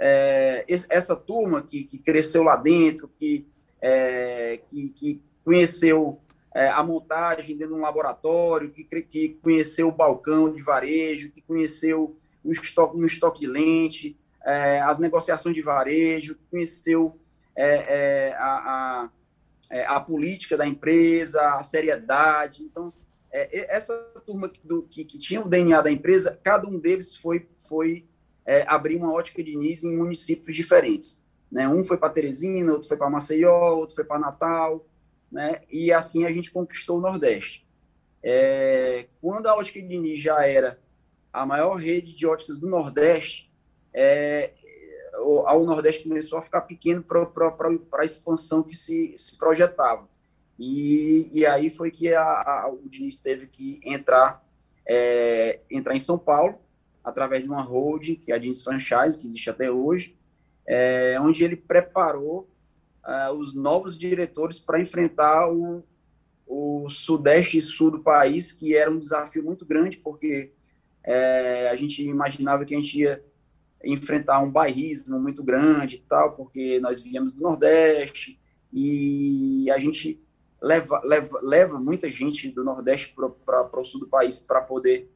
é, 0.00 0.64
essa 0.66 1.14
turma 1.14 1.62
que, 1.62 1.84
que, 1.84 1.96
cresceu 1.96 2.42
lá 2.42 2.56
dentro, 2.56 3.08
que, 3.20 3.46
é, 3.80 4.60
que, 4.66 4.88
que 4.88 5.22
conheceu 5.44 6.18
é, 6.54 6.68
a 6.68 6.82
montagem 6.84 7.56
dentro 7.56 7.74
de 7.74 7.80
um 7.80 7.82
laboratório, 7.82 8.70
que, 8.70 8.84
que 9.02 9.28
conheceu 9.42 9.88
o 9.88 9.92
balcão 9.92 10.52
de 10.52 10.62
varejo, 10.62 11.32
que 11.32 11.42
conheceu 11.42 12.16
o 12.44 12.52
estoque, 12.52 12.96
no 12.96 13.06
estoque 13.06 13.40
de 13.40 13.46
lente, 13.48 14.16
é, 14.44 14.80
as 14.80 14.98
negociações 14.98 15.54
de 15.54 15.62
varejo, 15.62 16.36
que 16.36 16.44
conheceu 16.50 17.18
é, 17.56 18.28
é 18.28 18.34
a, 18.34 18.46
a, 18.46 19.10
é, 19.70 19.86
a, 19.86 19.98
política 19.98 20.56
da 20.56 20.66
empresa, 20.66 21.40
a 21.56 21.62
seriedade. 21.64 22.62
Então, 22.62 22.92
é, 23.32 23.74
essa 23.74 23.92
turma 24.24 24.48
que, 24.48 24.60
do, 24.64 24.82
que, 24.82 25.04
que, 25.04 25.18
tinha 25.18 25.40
o 25.40 25.48
DNA 25.48 25.82
da 25.82 25.90
empresa, 25.90 26.38
cada 26.42 26.68
um 26.68 26.78
deles 26.78 27.16
foi, 27.16 27.48
foi 27.68 28.06
abrir 28.66 28.96
uma 28.96 29.10
ótica 29.10 29.42
de 29.42 29.52
Diniz 29.52 29.82
em 29.82 29.96
municípios 29.96 30.54
diferentes. 30.54 31.24
Né? 31.50 31.66
Um 31.66 31.82
foi 31.82 31.96
para 31.96 32.10
Teresina, 32.10 32.72
outro 32.72 32.86
foi 32.86 32.96
para 32.96 33.08
Maceió, 33.08 33.74
outro 33.74 33.94
foi 33.94 34.04
para 34.04 34.18
Natal, 34.18 34.84
né? 35.34 35.62
E 35.68 35.92
assim 35.92 36.24
a 36.24 36.32
gente 36.32 36.52
conquistou 36.52 36.98
o 36.98 37.00
Nordeste. 37.00 37.66
É, 38.22 39.06
quando 39.20 39.48
a 39.48 39.56
Ótica 39.56 39.82
Diniz 39.82 40.20
já 40.20 40.46
era 40.46 40.78
a 41.32 41.44
maior 41.44 41.74
rede 41.74 42.14
de 42.14 42.24
óticas 42.24 42.56
do 42.56 42.68
Nordeste, 42.68 43.52
é, 43.92 44.52
o, 45.18 45.40
o 45.40 45.64
Nordeste 45.64 46.08
começou 46.08 46.38
a 46.38 46.42
ficar 46.42 46.60
pequeno 46.60 47.02
para 47.02 48.00
a 48.00 48.04
expansão 48.04 48.62
que 48.62 48.76
se, 48.76 49.12
se 49.18 49.36
projetava. 49.36 50.08
E, 50.56 51.28
e 51.32 51.44
aí 51.44 51.68
foi 51.68 51.90
que 51.90 52.14
a, 52.14 52.22
a, 52.22 52.70
o 52.70 52.88
Diniz 52.88 53.20
teve 53.20 53.48
que 53.48 53.80
entrar, 53.84 54.46
é, 54.86 55.58
entrar 55.68 55.96
em 55.96 55.98
São 55.98 56.16
Paulo, 56.16 56.60
através 57.02 57.42
de 57.42 57.50
uma 57.50 57.60
holding, 57.60 58.14
que 58.14 58.30
é 58.30 58.36
a 58.36 58.38
Diniz 58.38 58.62
Franchise, 58.62 59.18
que 59.18 59.26
existe 59.26 59.50
até 59.50 59.68
hoje, 59.68 60.16
é, 60.66 61.18
onde 61.20 61.42
ele 61.42 61.56
preparou 61.56 62.48
uh, 63.06 63.32
os 63.32 63.54
novos 63.54 63.98
diretores 63.98 64.58
para 64.58 64.80
enfrentar 64.80 65.50
o, 65.50 65.84
o 66.46 66.88
sudeste 66.88 67.58
e 67.58 67.62
sul 67.62 67.90
do 67.90 68.00
país, 68.00 68.52
que 68.52 68.76
era 68.76 68.90
um 68.90 68.98
desafio 68.98 69.42
muito 69.42 69.64
grande, 69.64 69.96
porque 69.98 70.52
é, 71.04 71.68
a 71.70 71.76
gente 71.76 72.02
imaginava 72.02 72.64
que 72.64 72.74
a 72.74 72.78
gente 72.78 72.98
ia 72.98 73.22
enfrentar 73.84 74.40
um 74.40 74.50
bairrismo 74.50 75.20
muito 75.20 75.42
grande 75.42 75.96
e 75.96 75.98
tal, 76.00 76.34
porque 76.34 76.80
nós 76.80 77.00
viemos 77.00 77.32
do 77.32 77.42
Nordeste 77.42 78.40
e 78.72 79.70
a 79.70 79.78
gente 79.78 80.20
leva, 80.60 81.00
leva, 81.04 81.38
leva 81.42 81.78
muita 81.78 82.08
gente 82.08 82.50
do 82.50 82.64
Nordeste 82.64 83.14
para 83.14 83.80
o 83.80 83.84
sul 83.84 84.00
do 84.00 84.08
país 84.08 84.38
para 84.38 84.62
poder 84.62 85.10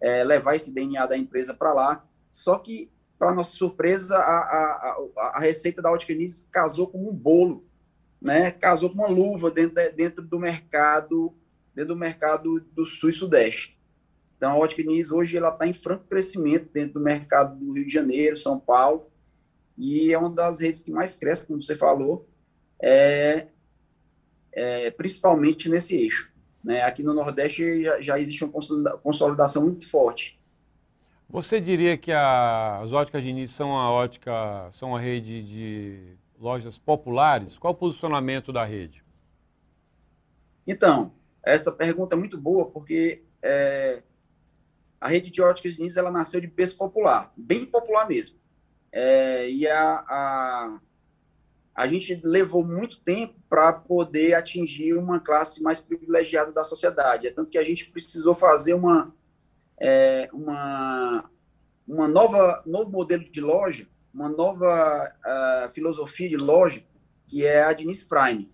é, 0.00 0.24
levar 0.24 0.56
esse 0.56 0.72
DNA 0.72 1.06
da 1.06 1.16
empresa 1.16 1.52
para 1.52 1.72
lá. 1.72 2.06
Só 2.32 2.58
que, 2.58 2.90
para 3.18 3.34
nossa 3.34 3.52
surpresa, 3.52 4.16
a, 4.16 4.20
a, 4.20 5.32
a, 5.36 5.40
receita 5.40 5.80
da 5.80 5.92
Ótica 5.92 6.12
casou 6.50 6.86
como 6.88 7.10
um 7.10 7.14
bolo, 7.14 7.64
né? 8.20 8.50
casou 8.50 8.90
com 8.90 8.96
uma 8.96 9.08
luva 9.08 9.50
dentro, 9.50 9.74
dentro 9.94 10.22
do 10.22 10.38
mercado 10.38 11.32
dentro 11.74 11.94
do 11.94 12.00
mercado 12.00 12.60
do 12.72 12.86
sul 12.86 13.10
e 13.10 13.12
sudeste. 13.12 13.76
Então, 14.36 14.62
a 14.62 14.66
Diniz 14.66 15.10
hoje 15.10 15.36
ela 15.36 15.50
está 15.50 15.66
em 15.66 15.72
franco 15.72 16.04
crescimento 16.04 16.70
dentro 16.72 16.94
do 16.94 17.00
mercado 17.00 17.58
do 17.58 17.72
Rio 17.72 17.86
de 17.86 17.92
Janeiro, 17.92 18.36
São 18.36 18.60
Paulo, 18.60 19.10
e 19.76 20.12
é 20.12 20.18
uma 20.18 20.30
das 20.30 20.60
redes 20.60 20.82
que 20.82 20.92
mais 20.92 21.14
cresce, 21.14 21.46
como 21.46 21.62
você 21.62 21.76
falou, 21.76 22.28
é, 22.80 23.48
é 24.52 24.90
principalmente 24.92 25.68
nesse 25.68 25.96
eixo. 25.96 26.30
Né? 26.62 26.82
Aqui 26.82 27.02
no 27.02 27.12
Nordeste 27.12 27.82
já, 27.82 28.00
já 28.00 28.18
existe 28.18 28.44
uma 28.44 28.52
consolidação 28.98 29.62
muito 29.62 29.90
forte. 29.90 30.38
Você 31.28 31.60
diria 31.60 31.96
que 31.96 32.12
a, 32.12 32.80
as 32.80 32.92
óticas 32.92 33.22
Diniz 33.22 33.50
são 33.50 33.70
uma 33.70 33.90
ótica, 33.90 34.68
são 34.72 34.90
uma 34.90 35.00
rede 35.00 35.42
de 35.42 36.16
lojas 36.38 36.78
populares? 36.78 37.56
Qual 37.56 37.72
o 37.72 37.76
posicionamento 37.76 38.52
da 38.52 38.64
rede? 38.64 39.02
Então, 40.66 41.12
essa 41.42 41.72
pergunta 41.72 42.14
é 42.14 42.18
muito 42.18 42.38
boa, 42.38 42.70
porque 42.70 43.24
é, 43.42 44.02
a 45.00 45.08
rede 45.08 45.30
de 45.30 45.42
óticas 45.42 45.74
Diniz 45.74 45.96
ela 45.96 46.10
nasceu 46.10 46.40
de 46.40 46.48
peso 46.48 46.76
popular, 46.76 47.32
bem 47.36 47.66
popular 47.66 48.08
mesmo. 48.08 48.36
É, 48.92 49.50
e 49.50 49.66
a, 49.66 50.04
a, 50.08 50.80
a 51.74 51.88
gente 51.88 52.20
levou 52.22 52.64
muito 52.64 53.00
tempo 53.00 53.34
para 53.48 53.72
poder 53.72 54.34
atingir 54.34 54.94
uma 54.94 55.18
classe 55.18 55.62
mais 55.62 55.80
privilegiada 55.80 56.52
da 56.52 56.62
sociedade. 56.62 57.26
É 57.26 57.30
tanto 57.30 57.50
que 57.50 57.58
a 57.58 57.64
gente 57.64 57.90
precisou 57.90 58.34
fazer 58.34 58.74
uma, 58.74 59.12
é, 59.78 60.28
uma, 60.32 61.28
uma 61.86 62.08
nova 62.08 62.62
novo 62.66 62.90
modelo 62.90 63.24
de 63.30 63.40
loja, 63.40 63.86
uma 64.12 64.28
nova 64.28 65.12
uh, 65.26 65.72
filosofia 65.72 66.28
de 66.28 66.36
loja, 66.36 66.82
que 67.26 67.44
é 67.44 67.64
a 67.64 67.72
Diniz 67.72 68.02
Prime, 68.02 68.50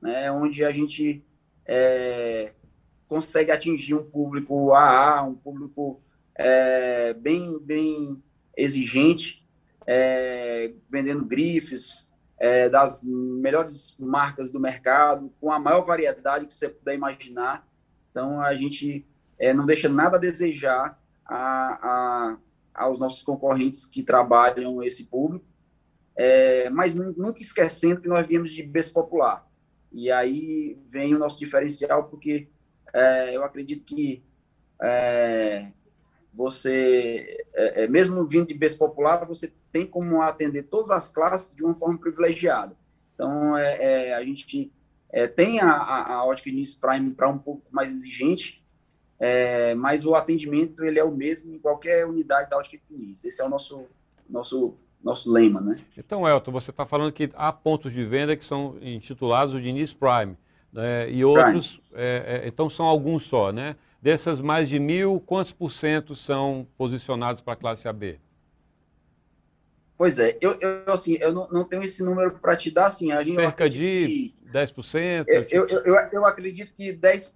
né, 0.00 0.30
onde 0.30 0.64
a 0.64 0.70
gente 0.70 1.24
é, 1.66 2.52
consegue 3.08 3.50
atingir 3.50 3.94
um 3.94 4.04
público 4.04 4.72
AA, 4.72 5.22
um 5.22 5.34
público 5.34 6.00
é, 6.34 7.12
bem, 7.14 7.58
bem 7.60 8.22
exigente, 8.56 9.44
é, 9.86 10.72
vendendo 10.88 11.24
grifes 11.24 12.10
é, 12.38 12.68
das 12.68 13.00
melhores 13.02 13.96
marcas 13.98 14.50
do 14.50 14.60
mercado, 14.60 15.32
com 15.40 15.52
a 15.52 15.58
maior 15.58 15.84
variedade 15.84 16.46
que 16.46 16.54
você 16.54 16.68
puder 16.68 16.94
imaginar. 16.94 17.66
Então, 18.10 18.40
a 18.40 18.54
gente 18.54 19.06
é, 19.38 19.52
não 19.52 19.66
deixa 19.66 19.88
nada 19.88 20.16
a 20.16 20.20
desejar 20.20 20.98
a, 21.24 21.36
a, 21.36 22.36
aos 22.74 22.98
nossos 22.98 23.22
concorrentes 23.22 23.86
que 23.86 24.02
trabalham 24.02 24.82
esse 24.82 25.04
público, 25.04 25.44
é, 26.16 26.70
mas 26.70 26.94
nunca 26.94 27.40
esquecendo 27.40 28.00
que 28.00 28.08
nós 28.08 28.26
viemos 28.26 28.52
de 28.52 28.62
berço 28.62 28.92
popular. 28.92 29.46
E 29.92 30.10
aí 30.10 30.78
vem 30.88 31.14
o 31.14 31.18
nosso 31.18 31.38
diferencial, 31.38 32.04
porque 32.04 32.48
é, 32.92 33.36
eu 33.36 33.44
acredito 33.44 33.84
que 33.84 34.22
é, 34.82 35.68
você, 36.32 37.44
é, 37.54 37.84
é, 37.84 37.88
mesmo 37.88 38.26
vindo 38.26 38.48
de 38.48 38.54
berço 38.54 38.78
popular, 38.78 39.24
você 39.24 39.52
tem 39.70 39.86
como 39.86 40.20
atender 40.20 40.64
todas 40.64 40.90
as 40.90 41.08
classes 41.08 41.54
de 41.54 41.64
uma 41.64 41.74
forma 41.74 41.98
privilegiada. 41.98 42.76
Então, 43.14 43.56
é, 43.56 44.12
a 44.14 44.24
gente 44.24 44.72
tem 45.36 45.60
a, 45.60 45.70
a, 45.70 46.14
a 46.14 46.24
Ótica 46.24 46.50
Prime 46.80 47.10
para 47.12 47.28
um 47.28 47.38
pouco 47.38 47.62
mais 47.70 47.90
exigente, 47.90 48.63
mas 49.76 50.04
o 50.04 50.14
atendimento 50.14 50.84
ele 50.84 50.98
é 50.98 51.04
o 51.04 51.12
mesmo 51.12 51.54
em 51.54 51.58
qualquer 51.58 52.06
unidade 52.06 52.50
da 52.50 52.56
Ótica 52.58 52.82
Início. 52.90 53.28
Esse 53.28 53.40
é 53.40 53.44
o 53.44 53.48
nosso, 53.48 53.86
nosso, 54.28 54.74
nosso 55.02 55.30
lema, 55.30 55.60
né? 55.60 55.76
Então, 55.96 56.26
Elton, 56.26 56.52
você 56.52 56.70
está 56.70 56.84
falando 56.84 57.12
que 57.12 57.30
há 57.34 57.52
pontos 57.52 57.92
de 57.92 58.04
venda 58.04 58.36
que 58.36 58.44
são 58.44 58.76
intitulados 58.80 59.60
de 59.60 59.68
Início 59.68 59.96
Prime 59.96 60.36
né? 60.74 61.08
e 61.10 61.24
outros, 61.24 61.80
é, 61.94 62.42
é, 62.44 62.48
então 62.48 62.68
são 62.68 62.84
alguns 62.84 63.24
só, 63.24 63.52
né? 63.52 63.76
Dessas 64.02 64.40
mais 64.40 64.68
de 64.68 64.78
mil, 64.78 65.22
quantos 65.24 65.52
por 65.52 65.70
cento 65.70 66.14
são 66.14 66.66
posicionados 66.76 67.40
para 67.40 67.54
a 67.54 67.56
classe 67.56 67.88
AB? 67.88 68.18
Pois 69.96 70.18
é, 70.18 70.36
eu, 70.40 70.58
eu 70.60 70.92
assim, 70.92 71.16
eu 71.20 71.32
não, 71.32 71.48
não 71.48 71.64
tenho 71.64 71.82
esse 71.82 72.02
número 72.02 72.32
para 72.32 72.56
te 72.56 72.70
dar, 72.70 72.86
assim. 72.86 73.08
Cerca 73.34 73.70
de 73.70 73.78
que, 73.78 74.34
10%? 74.52 75.24
Eu, 75.28 75.46
eu, 75.48 75.66
eu, 75.68 75.94
eu, 76.12 76.26
acredito 76.26 76.74
que 76.74 76.92
10% 76.92 77.30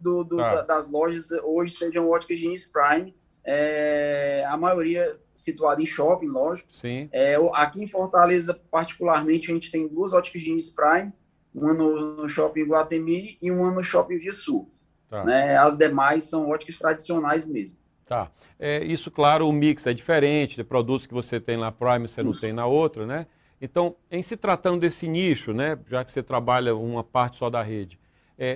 do, 0.00 0.24
do 0.24 0.36
tá. 0.36 0.62
das 0.62 0.90
lojas 0.90 1.30
hoje 1.44 1.74
sejam 1.74 2.08
óticas 2.08 2.38
Genius 2.38 2.66
Prime, 2.66 3.14
é, 3.44 4.44
a 4.48 4.56
maioria 4.56 5.18
situada 5.34 5.82
em 5.82 5.86
shopping, 5.86 6.28
lógico. 6.28 6.72
Sim. 6.72 7.08
É, 7.12 7.36
aqui 7.54 7.82
em 7.82 7.86
Fortaleza, 7.86 8.54
particularmente, 8.70 9.50
a 9.50 9.54
gente 9.54 9.70
tem 9.70 9.88
duas 9.88 10.12
óticas 10.12 10.42
Genius 10.42 10.70
Prime, 10.70 11.12
uma 11.54 11.74
no, 11.74 12.16
no 12.16 12.28
shopping 12.28 12.64
Guatemi 12.64 13.36
e 13.40 13.50
uma 13.50 13.70
no 13.70 13.82
shopping 13.82 14.18
Via 14.18 14.32
Sul. 14.32 14.70
Tá. 15.10 15.24
Né? 15.24 15.56
As 15.56 15.76
demais 15.76 16.24
são 16.24 16.48
óticas 16.48 16.76
tradicionais 16.76 17.46
mesmo. 17.46 17.76
Tá. 18.06 18.30
É, 18.58 18.84
isso, 18.84 19.10
claro, 19.10 19.48
o 19.48 19.52
mix 19.52 19.86
é 19.86 19.92
diferente, 19.92 20.56
de 20.56 20.64
produtos 20.64 21.06
que 21.06 21.14
você 21.14 21.40
tem 21.40 21.56
na 21.56 21.72
Prime 21.72 22.06
você 22.06 22.20
isso. 22.20 22.24
não 22.24 22.32
tem 22.32 22.52
na 22.52 22.66
outra, 22.66 23.06
né? 23.06 23.26
Então, 23.60 23.94
em 24.10 24.22
se 24.22 24.36
tratando 24.36 24.80
desse 24.80 25.06
nicho, 25.06 25.52
né, 25.52 25.78
já 25.88 26.04
que 26.04 26.10
você 26.10 26.22
trabalha 26.22 26.74
uma 26.74 27.04
parte 27.04 27.38
só 27.38 27.48
da 27.48 27.62
rede, 27.62 27.98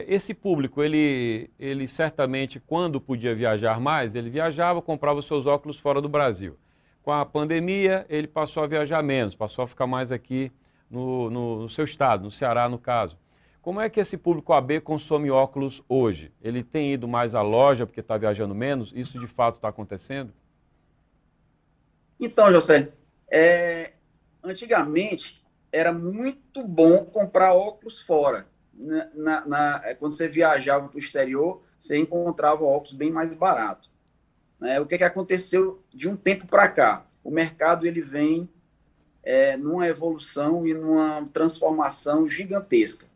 esse 0.09 0.35
público, 0.35 0.83
ele, 0.83 1.49
ele 1.59 1.87
certamente, 1.87 2.59
quando 2.59 3.00
podia 3.00 3.35
viajar 3.35 3.78
mais, 3.78 4.14
ele 4.14 4.28
viajava, 4.28 4.83
comprava 4.83 5.21
os 5.21 5.26
seus 5.26 5.47
óculos 5.47 5.78
fora 5.78 6.00
do 6.00 6.09
Brasil. 6.09 6.57
Com 7.02 7.12
a 7.12 7.25
pandemia, 7.25 8.05
ele 8.09 8.26
passou 8.26 8.64
a 8.64 8.66
viajar 8.66 9.00
menos, 9.02 9.37
passou 9.37 9.64
a 9.64 9.69
ficar 9.69 9.87
mais 9.87 10.11
aqui 10.11 10.50
no, 10.90 11.31
no, 11.31 11.62
no 11.62 11.71
seu 11.71 11.85
estado, 11.85 12.25
no 12.25 12.31
Ceará, 12.33 12.69
no 12.69 12.78
caso. 12.78 13.16
Como 13.62 13.81
é 13.81 13.88
que 13.88 14.00
esse 14.00 14.16
público 14.16 14.52
AB 14.52 14.81
consome 14.81 15.31
óculos 15.31 15.83
hoje? 15.88 16.33
Ele 16.43 16.64
tem 16.64 16.93
ido 16.93 17.07
mais 17.07 17.35
à 17.35 17.43
loja 17.43 17.87
porque 17.87 18.00
está 18.00 18.16
viajando 18.16 18.55
menos? 18.55 18.93
Isso 18.95 19.21
de 19.21 19.26
fato 19.26 19.57
está 19.57 19.69
acontecendo? 19.69 20.33
Então, 22.19 22.50
José, 22.50 22.93
é, 23.31 23.93
antigamente 24.43 25.45
era 25.71 25.93
muito 25.93 26.64
bom 26.64 27.05
comprar 27.05 27.55
óculos 27.55 28.00
fora. 28.02 28.47
Na, 28.78 29.47
na, 29.47 29.83
é, 29.85 29.95
quando 29.95 30.12
você 30.12 30.28
viajava 30.28 30.88
para 30.88 30.97
o 30.97 31.00
exterior, 31.00 31.62
você 31.78 31.97
encontrava 31.97 32.64
óculos 32.64 32.92
bem 32.92 33.11
mais 33.11 33.35
barato. 33.35 33.88
Né? 34.61 34.80
O 34.80 34.87
que, 34.87 34.99
que 34.99 35.04
aconteceu 35.04 35.83
de 35.92 36.09
um 36.09 36.16
tempo 36.16 36.47
para 36.47 36.68
cá? 36.68 37.06
O 37.23 37.30
mercado 37.30 37.87
ele 37.87 38.00
vem 38.00 38.49
é, 39.23 39.56
numa 39.56 39.88
evolução 39.88 40.66
e 40.66 40.73
numa 40.73 41.28
transformação 41.33 42.26
gigantesca. 42.26 43.06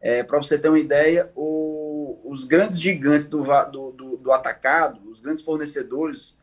É, 0.00 0.22
Para 0.22 0.38
você 0.38 0.56
ter 0.56 0.68
uma 0.68 0.78
ideia, 0.78 1.32
o, 1.34 2.20
os 2.24 2.44
grandes 2.44 2.80
gigantes 2.80 3.26
do, 3.26 3.42
do, 3.42 3.90
do, 3.90 4.16
do, 4.16 4.32
atacado, 4.32 5.00
os 5.10 5.20
grandes 5.20 5.42
fornecedores 5.42 6.38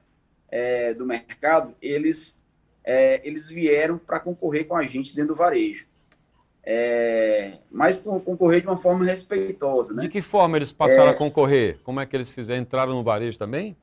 é, 0.50 0.94
do 0.94 1.06
mercado, 1.06 1.74
eles, 1.82 2.38
é, 2.84 3.26
eles 3.26 3.48
vieram 3.48 3.98
para 3.98 4.20
concorrer 4.20 4.68
com 4.68 4.76
a 4.76 4.84
gente 4.84 5.16
dentro 5.16 5.34
do 5.34 5.38
varejo. 5.38 5.86
É, 6.68 7.60
mas 7.70 7.98
concorrer 7.98 8.62
de 8.62 8.68
uma 8.68 8.78
forma 8.78 9.06
respeitosa. 9.06 9.94
Né? 9.94 10.02
De 10.04 10.10
que 10.10 10.22
forma 10.22 10.58
eles 10.58 10.72
passaram 10.72 11.10
a 11.10 11.14
é. 11.14 11.18
concorrer? 11.18 11.80
Como 11.84 12.00
é 12.00 12.06
que 12.06 12.16
eles 12.16 12.32
fizeram? 12.32 12.62
Entraram 12.62 12.94
no 12.94 13.04
varejo 13.04 13.38
também? 13.38 13.78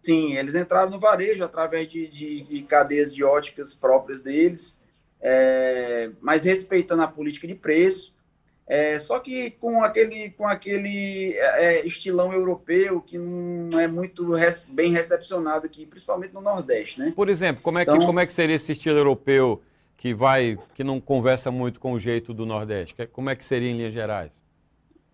Sim, 0.00 0.34
eles 0.34 0.54
entraram 0.54 0.90
no 0.90 0.98
varejo 0.98 1.44
através 1.44 1.88
de, 1.88 2.08
de, 2.08 2.42
de 2.42 2.62
cadeias 2.62 3.14
de 3.14 3.22
óticas 3.22 3.74
próprias 3.74 4.22
deles 4.22 4.78
é, 5.20 6.10
mas 6.20 6.44
respeitando 6.44 7.02
a 7.02 7.08
política 7.08 7.46
de 7.46 7.54
preço, 7.54 8.14
é, 8.66 8.98
só 8.98 9.18
que 9.18 9.50
com 9.52 9.82
aquele, 9.82 10.30
com 10.30 10.46
aquele 10.46 11.34
é, 11.38 11.86
estilão 11.86 12.32
europeu 12.32 13.00
que 13.00 13.16
não 13.16 13.80
é 13.80 13.86
muito 13.86 14.30
res, 14.34 14.62
bem 14.62 14.92
recepcionado 14.92 15.66
aqui, 15.66 15.86
principalmente 15.86 16.34
no 16.34 16.40
Nordeste, 16.40 17.00
né? 17.00 17.12
Por 17.16 17.28
exemplo, 17.30 17.62
como 17.62 17.78
é, 17.78 17.84
que, 17.84 17.90
então, 17.90 18.06
como 18.06 18.20
é 18.20 18.26
que 18.26 18.32
seria 18.32 18.56
esse 18.56 18.72
estilo 18.72 18.98
europeu 18.98 19.62
que 19.98 20.14
vai, 20.14 20.56
que 20.74 20.84
não 20.84 21.00
conversa 21.00 21.50
muito 21.50 21.80
com 21.80 21.92
o 21.92 21.98
jeito 21.98 22.32
do 22.32 22.46
Nordeste? 22.46 22.94
Como 23.08 23.28
é 23.28 23.36
que 23.36 23.44
seria 23.44 23.68
em 23.68 23.76
linhas 23.76 23.92
gerais? 23.92 24.40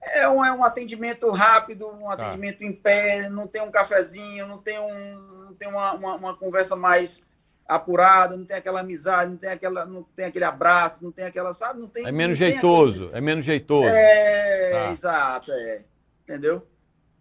É 0.02 0.28
um, 0.28 0.44
é 0.44 0.52
um 0.52 0.62
atendimento 0.62 1.30
rápido, 1.30 1.88
um 1.88 2.06
tá. 2.08 2.12
atendimento 2.12 2.62
em 2.62 2.72
pé, 2.72 3.30
não 3.30 3.46
tem 3.46 3.62
um 3.62 3.70
cafezinho, 3.70 4.46
não 4.46 4.58
tem, 4.58 4.78
um, 4.78 5.44
não 5.46 5.54
tem 5.54 5.66
uma, 5.66 5.94
uma, 5.94 6.14
uma 6.16 6.36
conversa 6.36 6.76
mais 6.76 7.26
apurada, 7.66 8.36
não 8.36 8.44
tem 8.44 8.58
aquela 8.58 8.80
amizade, 8.80 9.30
não 9.30 9.38
tem 9.38 9.48
aquela, 9.48 9.86
não 9.86 10.02
tem 10.02 10.26
aquele 10.26 10.44
abraço, 10.44 11.02
não 11.02 11.10
tem 11.10 11.24
aquela, 11.24 11.54
sabe, 11.54 11.80
não 11.80 11.88
tem. 11.88 12.06
É 12.06 12.12
menos 12.12 12.36
jeitoso, 12.36 13.04
aquele... 13.04 13.18
é 13.18 13.20
menos 13.22 13.44
jeitoso. 13.46 13.88
É, 13.88 14.70
tá. 14.70 14.92
exato, 14.92 15.50
é. 15.50 15.80
Entendeu? 16.24 16.66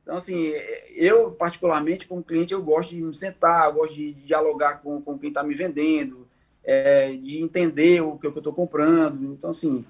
Então, 0.01 0.17
assim, 0.17 0.51
eu, 0.95 1.31
particularmente, 1.31 2.05
como 2.05 2.21
cliente, 2.21 2.51
eu 2.51 2.61
gosto 2.61 2.89
de 2.89 3.01
me 3.01 3.13
sentar, 3.13 3.67
eu 3.67 3.73
gosto 3.75 3.95
de 3.95 4.11
dialogar 4.11 4.81
com, 4.81 5.01
com 5.01 5.17
quem 5.17 5.29
está 5.29 5.41
me 5.41 5.55
vendendo, 5.55 6.22
é, 6.63 7.11
de 7.11 7.41
entender 7.41 8.01
o 8.01 8.17
que 8.17 8.25
eu 8.25 8.33
estou 8.35 8.53
comprando. 8.53 9.33
Então, 9.33 9.49
assim, 9.49 9.85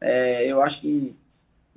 é, 0.00 0.46
eu 0.46 0.62
acho 0.62 0.80
que 0.80 1.14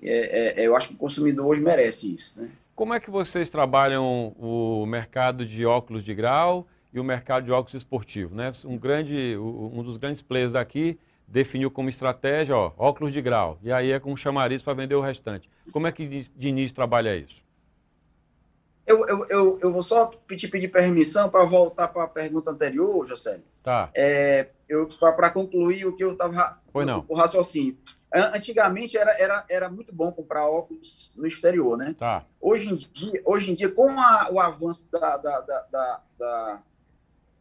é, 0.02 0.62
é, 0.62 0.68
eu 0.68 0.76
acho 0.76 0.90
que 0.90 0.94
o 0.94 0.98
consumidor 0.98 1.46
hoje 1.46 1.62
merece 1.62 2.14
isso. 2.14 2.42
Né? 2.42 2.50
Como 2.76 2.94
é 2.94 3.00
que 3.00 3.10
vocês 3.10 3.50
trabalham 3.50 4.34
o 4.40 4.86
mercado 4.86 5.46
de 5.46 5.66
óculos 5.66 6.04
de 6.04 6.14
grau 6.14 6.66
e 6.94 7.00
o 7.00 7.04
mercado 7.04 7.46
de 7.46 7.52
óculos 7.52 7.74
esportivo? 7.74 8.34
Né? 8.34 8.52
Um, 8.66 8.78
grande, 8.78 9.38
um 9.38 9.84
dos 9.84 9.98
grandes 9.98 10.22
players 10.22 10.54
daqui 10.54 10.98
definiu 11.28 11.70
como 11.70 11.90
estratégia 11.90 12.56
ó, 12.56 12.72
óculos 12.78 13.14
de 13.14 13.22
grau, 13.22 13.60
e 13.62 13.72
aí 13.72 13.92
é 13.92 14.00
com 14.00 14.16
chamariz 14.18 14.64
para 14.64 14.74
vender 14.74 14.96
o 14.96 15.02
restante. 15.02 15.48
Como 15.72 15.86
é 15.86 15.92
que 15.92 16.28
Diniz 16.36 16.72
trabalha 16.72 17.16
isso? 17.16 17.44
Eu, 18.90 19.08
eu, 19.08 19.26
eu, 19.30 19.58
eu 19.62 19.72
vou 19.72 19.84
só 19.84 20.10
te 20.36 20.48
pedir 20.48 20.68
permissão 20.68 21.30
para 21.30 21.46
voltar 21.46 21.90
para 21.90 22.06
a 22.06 22.08
pergunta 22.08 22.50
anterior, 22.50 23.06
José. 23.06 23.40
Tá. 23.62 23.92
É, 23.94 24.50
para 25.16 25.30
concluir 25.30 25.86
o 25.86 25.96
que 25.96 26.04
eu 26.04 26.14
estava. 26.14 26.58
O 27.08 27.14
raciocínio. 27.14 27.78
Antigamente 28.12 28.98
era, 28.98 29.12
era, 29.20 29.46
era 29.48 29.70
muito 29.70 29.94
bom 29.94 30.12
comprar 30.12 30.48
óculos 30.48 31.14
no 31.16 31.28
exterior, 31.28 31.78
né? 31.78 31.96
Tá. 32.00 32.26
Hoje 32.42 32.68
em 32.68 32.76
dia, 32.76 33.22
hoje 33.24 33.52
em 33.52 33.54
dia 33.54 33.70
com 33.70 33.92
a, 33.92 34.28
o 34.32 34.40
avanço 34.40 34.92
da, 34.92 35.18
da, 35.18 35.40
da, 35.42 35.62
da, 35.72 36.02
da 36.18 36.64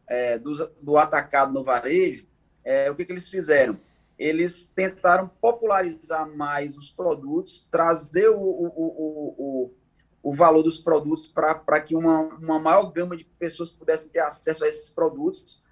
é, 0.07 0.37
do, 0.37 0.53
do, 0.79 0.97
atacado 0.99 1.51
no 1.51 1.63
varejo, 1.63 2.27
é, 2.63 2.91
o 2.91 2.95
que, 2.95 3.05
que 3.05 3.11
eles 3.11 3.27
fizeram? 3.27 3.79
Eles 4.19 4.65
tentaram 4.65 5.27
popularizar 5.41 6.29
mais 6.29 6.77
os 6.77 6.91
produtos, 6.91 7.67
trazer 7.71 8.29
o, 8.29 8.39
o, 8.39 8.67
o, 8.67 9.35
o, 9.37 9.73
o 10.21 10.33
valor 10.33 10.63
dos 10.63 10.77
produtos 10.77 11.27
para 11.27 11.79
que 11.81 11.95
uma, 11.95 12.21
uma 12.35 12.59
maior 12.59 12.91
gama 12.91 13.15
de 13.15 13.23
pessoas 13.23 13.69
pudessem 13.69 14.09
ter 14.09 14.19
acesso 14.19 14.63
a 14.63 14.67
esses 14.67 14.89
produtos. 14.89 15.63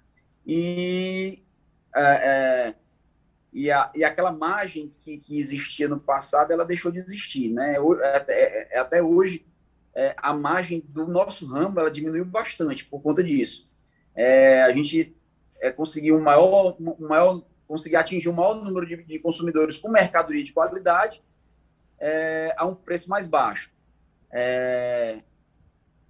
E 0.46 1.42
é, 1.94 2.74
é 2.74 2.74
e, 3.52 3.70
a, 3.70 3.90
e 3.94 4.04
aquela 4.04 4.30
margem 4.30 4.94
que, 5.00 5.18
que 5.18 5.38
existia 5.38 5.88
no 5.88 5.98
passado, 5.98 6.52
ela 6.52 6.64
deixou 6.64 6.92
de 6.92 6.98
existir, 6.98 7.50
né? 7.50 7.76
Até, 8.14 8.32
é, 8.32 8.68
é, 8.72 8.78
até 8.78 9.02
hoje, 9.02 9.46
é, 9.94 10.14
a 10.16 10.34
margem 10.34 10.84
do 10.88 11.06
nosso 11.06 11.46
ramo, 11.46 11.80
ela 11.80 11.90
diminuiu 11.90 12.24
bastante 12.24 12.84
por 12.84 13.00
conta 13.02 13.22
disso. 13.22 13.68
É, 14.14 14.62
a 14.62 14.72
gente 14.72 15.16
conseguiu 15.76 16.16
um 16.16 16.20
maior, 16.20 16.76
um 16.78 17.08
maior, 17.08 17.42
conseguir 17.66 17.96
atingir 17.96 18.28
um 18.28 18.34
maior 18.34 18.54
número 18.54 18.86
de, 18.86 19.02
de 19.02 19.18
consumidores 19.18 19.76
com 19.76 19.88
mercadoria 19.88 20.44
de 20.44 20.52
qualidade 20.52 21.22
a 22.56 22.64
um 22.64 22.76
preço 22.76 23.10
mais 23.10 23.26
baixo. 23.26 23.72
É, 24.30 25.20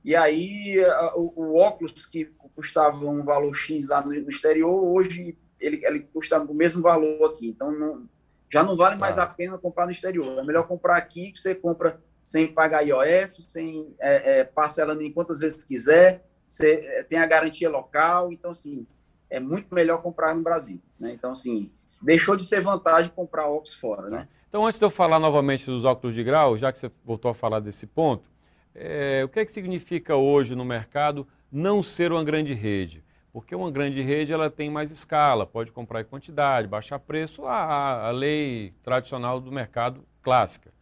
e 0.05 0.17
aí, 0.17 0.77
o, 1.15 1.33
o, 1.37 1.57
óculos 1.57 2.07
que 2.07 2.27
custava 2.55 2.97
um 2.97 3.25
valor 3.25 3.55
X 3.55 3.87
lá 3.87 4.01
no, 4.01 4.09
no 4.11 4.29
exterior, 4.29 4.83
hoje 4.83 5.37
ele, 5.61 5.81
ele 5.85 6.01
custa 6.01 6.41
o 6.41 6.55
mesmo 6.55 6.83
valor 6.83 7.31
aqui. 7.31 7.49
Então, 7.49 7.71
não, 7.71 8.09
já 8.51 8.63
não 8.63 8.77
vale 8.77 8.97
mais 8.97 9.17
tá. 9.17 9.25
a 9.25 9.27
pena 9.27 9.59
comprar 9.59 9.87
no 9.87 9.93
exterior. 9.93 10.39
É 10.39 10.43
melhor 10.43 10.67
comprar 10.67 10.97
aqui, 10.97 11.33
que 11.33 11.41
você 11.41 11.55
compra 11.55 12.01
sem 12.23 12.53
pagar 12.53 12.83
IOF, 12.83 13.43
sem 13.43 13.95
é, 14.01 14.41
é, 14.41 14.45
parcelando 14.45 15.03
em 15.03 15.13
quantas 15.13 15.39
vezes 15.39 15.65
quiser, 15.65 16.25
você 16.49 16.75
é, 16.85 17.03
tem 17.03 17.19
a 17.19 17.27
garantia 17.27 17.71
local. 17.71 18.33
Então, 18.33 18.51
assim, 18.51 18.87
é 19.31 19.41
muito 19.41 19.75
melhor 19.75 20.03
comprar 20.03 20.35
no 20.35 20.43
Brasil. 20.43 20.81
Né? 20.99 21.13
Então, 21.13 21.33
assim, 21.33 21.71
deixou 22.01 22.37
de 22.37 22.45
ser 22.45 22.63
vantagem 22.63 23.11
comprar 23.15 23.49
óculos 23.49 23.75
fora, 23.75 24.09
né? 24.09 24.29
Então, 24.49 24.65
antes 24.65 24.79
de 24.79 24.85
eu 24.85 24.91
falar 24.91 25.19
novamente 25.19 25.67
dos 25.67 25.85
óculos 25.85 26.17
de 26.17 26.25
grau, 26.25 26.57
já 26.57 26.73
que 26.73 26.79
você 26.79 26.91
voltou 27.05 27.31
a 27.31 27.35
falar 27.35 27.61
desse 27.61 27.87
ponto, 27.87 28.31
é, 28.75 29.23
o 29.23 29.29
que 29.29 29.41
é 29.41 29.45
que 29.45 29.53
significa 29.53 30.17
hoje 30.17 30.55
no 30.55 30.65
mercado 30.65 31.29
não 31.53 31.83
ser 31.83 32.13
uma 32.13 32.25
grande 32.25 32.55
rede? 32.55 33.05
Porque 33.31 33.55
uma 33.55 33.71
grande 33.71 34.01
rede 34.01 34.33
ela 34.33 34.49
tem 34.49 34.71
mais 34.71 34.91
escala, 34.91 35.47
pode 35.47 35.71
comprar 35.71 36.01
em 36.01 36.05
quantidade, 36.05 36.67
baixar 36.67 36.99
preço, 36.99 37.45
a, 37.45 38.07
a 38.09 38.11
lei 38.11 38.73
tradicional 38.83 39.39
do 39.39 39.53
mercado 39.53 40.03
clássica. 40.23 40.73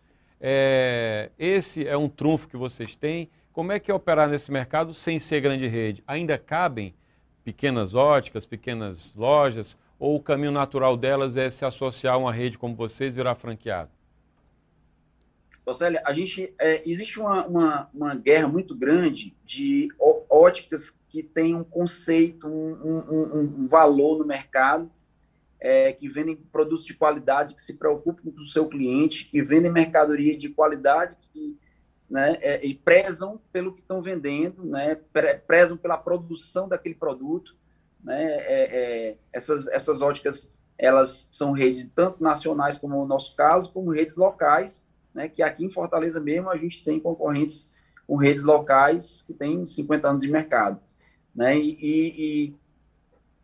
É, 0.41 1.33
esse 1.37 1.89
é 1.89 1.97
um 1.97 2.09
trunfo 2.09 2.47
que 2.47 2.57
vocês 2.57 2.95
têm. 2.95 3.29
Como 3.53 3.73
é 3.73 3.81
que 3.81 3.91
é 3.91 3.95
operar 3.95 4.29
nesse 4.29 4.53
mercado 4.53 4.95
sem 4.95 5.19
ser 5.19 5.41
grande 5.41 5.67
rede? 5.67 6.05
Ainda 6.07 6.39
cabem 6.39 6.95
pequenas 7.43 7.95
óticas, 7.95 8.47
pequenas 8.47 9.13
lojas, 9.17 9.77
ou 9.99 10.17
o 10.17 10.23
caminho 10.23 10.53
natural 10.53 10.97
delas 10.97 11.37
é 11.37 11.49
se 11.51 11.65
associar 11.65 12.15
a 12.15 12.19
uma 12.19 12.33
rede 12.33 12.59
como 12.59 12.75
vocês 12.75 13.15
virar 13.15 13.35
franqueado? 13.35 13.91
Célia, 15.75 16.01
a 16.05 16.13
gente 16.13 16.55
é, 16.61 16.89
existe 16.89 17.19
uma, 17.19 17.45
uma, 17.47 17.91
uma, 17.93 18.15
guerra 18.15 18.47
muito 18.47 18.73
grande 18.73 19.35
de 19.45 19.89
óticas 20.31 21.01
que 21.09 21.25
têm 21.25 21.57
um 21.57 21.65
conceito, 21.65 22.47
um, 22.47 23.03
um, 23.11 23.63
um 23.63 23.67
valor 23.67 24.19
no 24.19 24.25
mercado, 24.25 24.89
é, 25.59 25.93
que 25.93 26.09
vendem 26.09 26.37
produtos 26.37 26.85
de 26.85 26.95
qualidade, 26.95 27.55
que 27.55 27.63
se 27.63 27.75
preocupam 27.75 28.31
com 28.31 28.41
o 28.41 28.45
seu 28.45 28.69
cliente, 28.69 29.25
que 29.25 29.43
vendem 29.43 29.73
mercadoria 29.73 30.37
de 30.37 30.51
qualidade 30.51 31.17
que, 31.33 31.57
né, 32.09 32.37
é, 32.41 32.65
e 32.65 32.75
prezam 32.75 33.41
pelo 33.53 33.73
que 33.73 33.81
estão 33.81 34.01
vendendo, 34.01 34.65
né, 34.65 34.95
prezam 35.47 35.77
pela 35.77 35.97
produção 35.97 36.69
daquele 36.69 36.95
produto. 36.95 37.57
Né, 38.07 38.23
é, 38.23 39.09
é, 39.09 39.17
essas, 39.33 39.67
essas 39.67 40.01
óticas 40.01 40.55
elas 40.79 41.27
são 41.33 41.51
redes 41.51 41.89
tanto 41.93 42.23
nacionais, 42.23 42.79
como 42.79 42.95
no 42.95 43.05
nosso 43.05 43.35
caso, 43.35 43.73
como 43.73 43.91
redes 43.91 44.15
locais, 44.15 44.87
né, 45.13 45.29
que 45.29 45.43
aqui 45.43 45.65
em 45.65 45.71
Fortaleza 45.71 46.21
mesmo 46.21 46.49
a 46.49 46.57
gente 46.57 46.85
tem 46.85 47.01
concorrentes 47.01 47.75
com 48.07 48.15
redes 48.15 48.45
locais 48.45 49.25
que 49.27 49.35
têm 49.35 49.67
50 49.67 50.09
anos 50.09 50.23
de 50.23 50.31
mercado. 50.31 50.81
Né, 51.35 51.59
e, 51.59 51.77
e, 51.81 52.55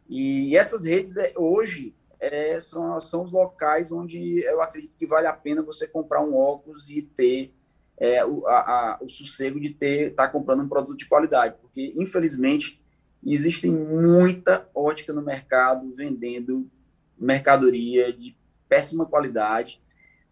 e, 0.08 0.50
e 0.50 0.56
essessas 0.56 0.84
redes 0.84 1.16
é, 1.16 1.32
hoje 1.36 1.92
é, 2.20 2.60
são, 2.60 3.00
são 3.00 3.24
os 3.24 3.32
locais 3.32 3.90
onde 3.90 4.44
eu 4.44 4.62
acredito 4.62 4.96
que 4.96 5.06
vale 5.06 5.26
a 5.26 5.32
pena 5.32 5.60
você 5.60 5.88
comprar 5.88 6.22
um 6.22 6.36
óculos 6.36 6.88
e 6.88 7.02
ter 7.02 7.52
é, 7.98 8.24
o, 8.24 8.46
a, 8.46 8.60
a, 8.60 8.98
o 9.02 9.08
sossego 9.08 9.58
de 9.58 9.70
ter 9.70 10.10
estar 10.10 10.26
tá 10.26 10.32
comprando 10.32 10.62
um 10.62 10.68
produto 10.68 10.98
de 10.98 11.08
qualidade, 11.08 11.56
porque 11.60 11.92
infelizmente 11.96 12.81
existe 13.24 13.68
muita 13.68 14.68
ótica 14.74 15.12
no 15.12 15.22
mercado 15.22 15.94
vendendo 15.94 16.70
mercadoria 17.18 18.12
de 18.12 18.36
péssima 18.68 19.06
qualidade 19.06 19.82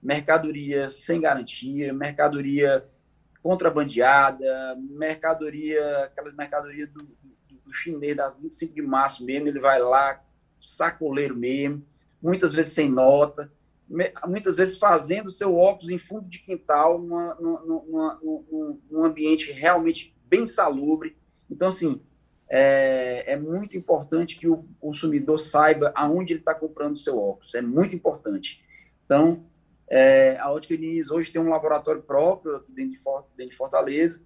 mercadoria 0.03 0.89
sem 0.89 1.21
garantia, 1.21 1.93
mercadoria 1.93 2.87
contrabandeada, 3.43 4.77
mercadoria, 4.77 6.05
aquela 6.05 6.33
mercadoria 6.33 6.87
do, 6.87 7.03
do, 7.03 7.57
do 7.65 7.73
chinês 7.73 8.17
da 8.17 8.31
25 8.31 8.75
de 8.75 8.83
março 8.83 9.25
mesmo, 9.25 9.49
ele 9.49 9.61
vai 9.61 9.79
lá, 9.79 10.23
sacoleiro 10.61 11.37
mesmo, 11.37 11.85
muitas 12.21 12.53
vezes 12.53 12.73
sem 12.73 12.89
nota, 12.89 13.51
muitas 14.27 14.57
vezes 14.57 14.79
fazendo 14.79 15.31
seu 15.31 15.57
óculos 15.57 15.91
em 15.91 15.99
fundo 15.99 16.29
de 16.29 16.41
quintal, 16.41 17.01
numa, 17.01 17.35
num 18.21 19.05
ambiente 19.05 19.53
realmente 19.53 20.15
bem 20.27 20.47
salubre. 20.47 21.17
Então, 21.51 21.69
assim, 21.69 22.01
é, 22.51 23.33
é 23.33 23.37
muito 23.37 23.79
importante 23.79 24.37
que 24.37 24.49
o 24.49 24.65
consumidor 24.81 25.39
saiba 25.39 25.93
aonde 25.95 26.33
ele 26.33 26.41
está 26.41 26.55
comprando 26.55 26.95
o 26.95 26.99
seu 26.99 27.17
óculos, 27.17 27.55
é 27.55 27.63
muito 27.63 27.95
importante. 27.95 28.65
Então, 29.05 29.45
é, 29.89 30.37
a 30.39 30.51
Ótica 30.51 30.77
Diniz 30.77 31.11
hoje 31.11 31.31
tem 31.31 31.41
um 31.41 31.49
laboratório 31.49 32.03
próprio 32.03 32.57
aqui 32.57 32.73
dentro 32.73 32.93
de 33.51 33.57
Fortaleza. 33.57 34.23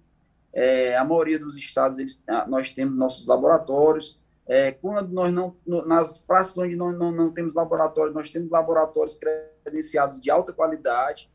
É, 0.53 0.95
a 0.95 1.03
maioria 1.03 1.37
dos 1.37 1.57
estados 1.57 1.99
eles, 1.99 2.23
ah, 2.27 2.45
nós 2.47 2.69
temos 2.69 2.97
nossos 2.97 3.27
laboratórios. 3.27 4.19
É, 4.47 4.71
quando 4.71 5.09
nós 5.09 5.33
não, 5.33 5.55
nas 5.65 6.19
praças 6.19 6.57
onde 6.57 6.75
nós 6.75 6.97
não, 6.97 7.11
não 7.11 7.31
temos 7.31 7.55
laboratório, 7.55 8.13
nós 8.13 8.29
temos 8.29 8.49
laboratórios 8.51 9.19
credenciados 9.63 10.21
de 10.21 10.29
alta 10.29 10.53
qualidade 10.53 11.31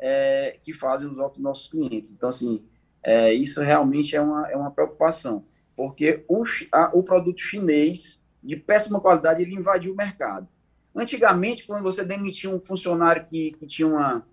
é, 0.00 0.58
que 0.62 0.72
fazem 0.72 1.06
os 1.08 1.14
óculos 1.14 1.34
dos 1.34 1.42
nossos 1.42 1.68
clientes. 1.68 2.12
Então, 2.12 2.28
assim, 2.28 2.64
é, 3.02 3.32
isso 3.32 3.62
realmente 3.62 4.16
é 4.16 4.20
uma, 4.20 4.50
é 4.50 4.56
uma 4.56 4.70
preocupação, 4.70 5.44
porque 5.80 6.26
o, 6.28 6.44
a, 6.72 6.90
o 6.92 7.02
produto 7.02 7.40
chinês 7.40 8.22
de 8.42 8.54
péssima 8.54 9.00
qualidade, 9.00 9.40
ele 9.40 9.54
invadiu 9.54 9.94
o 9.94 9.96
mercado. 9.96 10.46
Antigamente, 10.94 11.66
quando 11.66 11.82
você 11.82 12.04
demitia 12.04 12.50
um 12.50 12.60
funcionário 12.60 13.24
que, 13.24 13.52
que 13.52 13.66
tinha, 13.66 13.88
uma, 13.88 14.26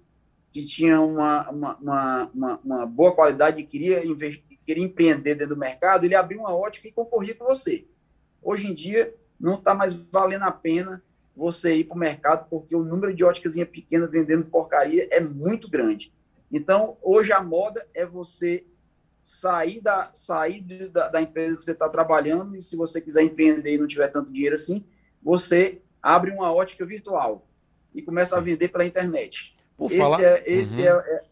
que 0.51 0.65
tinha 0.65 0.99
uma, 0.99 1.49
uma, 1.49 2.29
uma, 2.33 2.59
uma 2.61 2.85
boa 2.85 3.15
qualidade 3.15 3.61
e 3.61 3.65
queria, 3.65 4.05
investir, 4.05 4.59
queria 4.65 4.83
empreender 4.83 5.35
dentro 5.35 5.55
do 5.55 5.57
mercado, 5.57 6.03
ele 6.03 6.15
abria 6.15 6.37
uma 6.37 6.53
ótica 6.53 6.89
e 6.89 6.91
concorria 6.91 7.33
com 7.33 7.45
você. 7.45 7.85
Hoje 8.43 8.67
em 8.67 8.73
dia, 8.73 9.15
não 9.39 9.53
está 9.53 9.73
mais 9.73 9.93
valendo 9.93 10.43
a 10.43 10.51
pena 10.51 11.01
você 11.33 11.75
ir 11.75 11.85
para 11.85 11.95
o 11.95 11.99
mercado, 11.99 12.49
porque 12.49 12.75
o 12.75 12.83
número 12.83 13.13
de 13.13 13.23
óticas 13.23 13.55
pequena 13.71 14.05
vendendo 14.05 14.43
porcaria 14.47 15.07
é 15.11 15.21
muito 15.21 15.69
grande. 15.69 16.13
Então, 16.51 16.97
hoje 17.01 17.31
a 17.31 17.41
moda 17.41 17.87
é 17.95 18.05
você 18.05 18.65
sair 19.27 19.81
da, 19.81 20.05
sair 20.13 20.61
da, 20.89 21.09
da 21.09 21.21
empresa 21.21 21.57
que 21.57 21.63
você 21.63 21.73
está 21.73 21.89
trabalhando 21.89 22.55
e 22.55 22.61
se 22.61 22.77
você 22.77 23.01
quiser 23.01 23.23
empreender 23.23 23.75
e 23.75 23.77
não 23.77 23.85
tiver 23.85 24.07
tanto 24.07 24.31
dinheiro 24.31 24.55
assim, 24.55 24.85
você 25.21 25.81
abre 26.01 26.31
uma 26.31 26.53
ótica 26.53 26.85
virtual 26.85 27.45
e 27.93 28.01
começa 28.01 28.37
a 28.37 28.39
vender 28.39 28.69
pela 28.69 28.85
internet. 28.85 29.53
Por 29.75 29.91
esse 29.91 29.99
falar... 29.99 30.23
é, 30.23 30.43
esse, 30.45 30.79
uhum. 30.79 30.87
é, 30.87 30.89
é, 30.89 31.23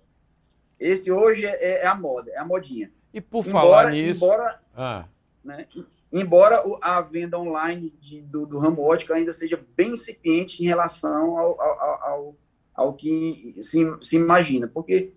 esse 0.78 1.10
hoje 1.10 1.46
é, 1.46 1.84
é, 1.84 1.88
a 1.88 1.96
moda, 1.96 2.30
é 2.32 2.38
a 2.38 2.44
modinha. 2.44 2.92
E 3.14 3.22
por 3.22 3.48
embora, 3.48 3.66
falar 3.66 3.92
nisso... 3.92 4.26
Embora, 4.26 4.60
ah. 4.76 5.06
né, 5.42 5.66
embora 6.12 6.62
a 6.82 7.00
venda 7.00 7.40
online 7.40 7.94
de, 8.02 8.20
do, 8.24 8.46
do 8.46 8.60
ramo 8.60 8.82
ótico 8.82 9.14
ainda 9.14 9.32
seja 9.32 9.66
bem 9.74 9.94
incipiente 9.94 10.62
em 10.62 10.68
relação 10.68 11.38
ao, 11.38 11.62
ao, 11.62 12.04
ao, 12.04 12.36
ao 12.76 12.94
que 12.94 13.56
se, 13.62 13.86
se 14.02 14.18
imagina, 14.18 14.68
porque 14.68 15.14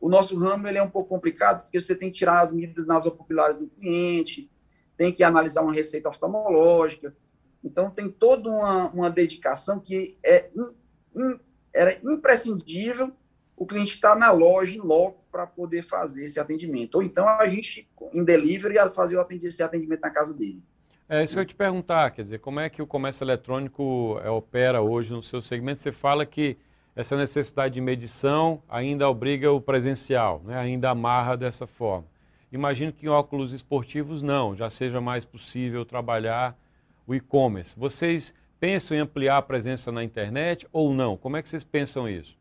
o 0.00 0.08
nosso 0.08 0.36
ramo 0.36 0.66
ele 0.66 0.78
é 0.78 0.82
um 0.82 0.90
pouco 0.90 1.08
complicado, 1.08 1.62
porque 1.62 1.80
você 1.80 1.94
tem 1.94 2.10
que 2.10 2.18
tirar 2.18 2.40
as 2.40 2.52
medidas 2.52 2.86
nasopupulares 2.86 3.58
do 3.58 3.66
cliente, 3.66 4.50
tem 4.96 5.12
que 5.12 5.22
analisar 5.22 5.62
uma 5.62 5.72
receita 5.72 6.08
oftalmológica. 6.08 7.14
Então, 7.62 7.90
tem 7.90 8.08
toda 8.08 8.48
uma, 8.48 8.88
uma 8.90 9.10
dedicação 9.10 9.78
que 9.78 10.16
é 10.24 10.48
in, 10.54 10.74
in, 11.14 11.40
era 11.74 12.00
imprescindível 12.02 13.12
o 13.56 13.66
cliente 13.66 13.94
estar 13.94 14.16
na 14.16 14.30
loja, 14.30 14.74
em 14.74 14.80
loco, 14.80 15.22
para 15.30 15.46
poder 15.46 15.82
fazer 15.82 16.24
esse 16.24 16.40
atendimento. 16.40 16.94
Ou 16.94 17.02
então, 17.02 17.28
a 17.28 17.46
gente, 17.46 17.86
em 18.14 18.24
delivery, 18.24 18.76
fazer 18.94 19.22
esse 19.42 19.62
atendimento 19.62 20.00
na 20.00 20.10
casa 20.10 20.32
dele. 20.34 20.62
É 21.06 21.22
isso 21.22 21.34
que 21.34 21.38
eu 21.38 21.42
ia 21.42 21.46
te 21.46 21.54
perguntar, 21.54 22.10
quer 22.12 22.22
dizer, 22.22 22.38
como 22.38 22.60
é 22.60 22.70
que 22.70 22.80
o 22.80 22.86
comércio 22.86 23.24
eletrônico 23.24 24.18
é, 24.22 24.30
opera 24.30 24.80
hoje 24.80 25.12
no 25.12 25.22
seu 25.22 25.42
segmento? 25.42 25.80
Você 25.80 25.92
fala 25.92 26.24
que 26.24 26.56
essa 26.94 27.16
necessidade 27.16 27.74
de 27.74 27.80
medição 27.80 28.62
ainda 28.68 29.08
obriga 29.08 29.50
o 29.50 29.60
presencial, 29.60 30.42
né? 30.44 30.58
ainda 30.58 30.90
amarra 30.90 31.36
dessa 31.36 31.66
forma. 31.66 32.06
Imagino 32.52 32.92
que 32.92 33.06
em 33.06 33.08
óculos 33.08 33.52
esportivos 33.52 34.22
não, 34.22 34.56
já 34.56 34.68
seja 34.68 35.00
mais 35.00 35.24
possível 35.24 35.84
trabalhar 35.84 36.58
o 37.06 37.14
e-commerce. 37.14 37.78
Vocês 37.78 38.34
pensam 38.58 38.96
em 38.96 39.00
ampliar 39.00 39.36
a 39.36 39.42
presença 39.42 39.92
na 39.92 40.02
internet 40.02 40.66
ou 40.72 40.92
não? 40.92 41.16
Como 41.16 41.36
é 41.36 41.42
que 41.42 41.48
vocês 41.48 41.64
pensam 41.64 42.08
isso? 42.08 42.36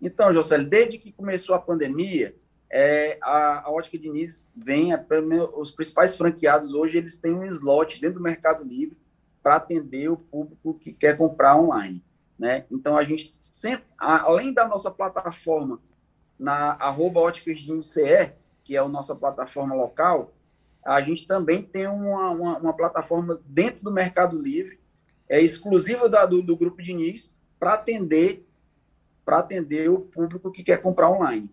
Então, 0.00 0.32
José, 0.32 0.58
desde 0.58 0.98
que 0.98 1.12
começou 1.12 1.54
a 1.54 1.58
pandemia, 1.58 2.34
é, 2.70 3.18
a, 3.22 3.66
a 3.66 3.70
Ótica 3.70 3.98
Diniz 3.98 4.50
vem, 4.56 4.92
a, 4.92 5.04
os 5.56 5.70
principais 5.70 6.16
franqueados 6.16 6.72
hoje, 6.72 6.98
eles 6.98 7.18
têm 7.18 7.32
um 7.32 7.44
slot 7.44 8.00
dentro 8.00 8.18
do 8.18 8.22
Mercado 8.22 8.64
Livre 8.64 8.96
para 9.42 9.56
atender 9.56 10.08
o 10.08 10.16
público 10.16 10.74
que 10.74 10.92
quer 10.92 11.16
comprar 11.16 11.56
online. 11.56 12.02
Né? 12.38 12.66
Então, 12.70 12.96
a 12.96 13.04
gente 13.04 13.34
sempre, 13.38 13.84
além 13.98 14.52
da 14.52 14.66
nossa 14.66 14.90
plataforma 14.90 15.80
na 16.38 16.72
arroba 16.72 17.20
óticas 17.20 17.60
de 17.60 17.72
ICE, 17.72 18.32
que 18.64 18.76
é 18.76 18.80
a 18.80 18.88
nossa 18.88 19.14
plataforma 19.14 19.74
local, 19.74 20.32
a 20.84 21.00
gente 21.00 21.26
também 21.26 21.62
tem 21.62 21.86
uma, 21.86 22.30
uma, 22.30 22.58
uma 22.58 22.76
plataforma 22.76 23.40
dentro 23.46 23.84
do 23.84 23.92
Mercado 23.92 24.38
Livre, 24.38 24.78
é 25.28 25.40
exclusiva 25.40 26.08
da, 26.08 26.26
do, 26.26 26.42
do 26.42 26.56
Grupo 26.56 26.82
Diniz, 26.82 27.38
para 27.58 27.74
atender 27.74 28.46
para 29.24 29.38
atender 29.38 29.88
o 29.88 30.00
público 30.00 30.52
que 30.52 30.62
quer 30.62 30.82
comprar 30.82 31.10
online. 31.10 31.50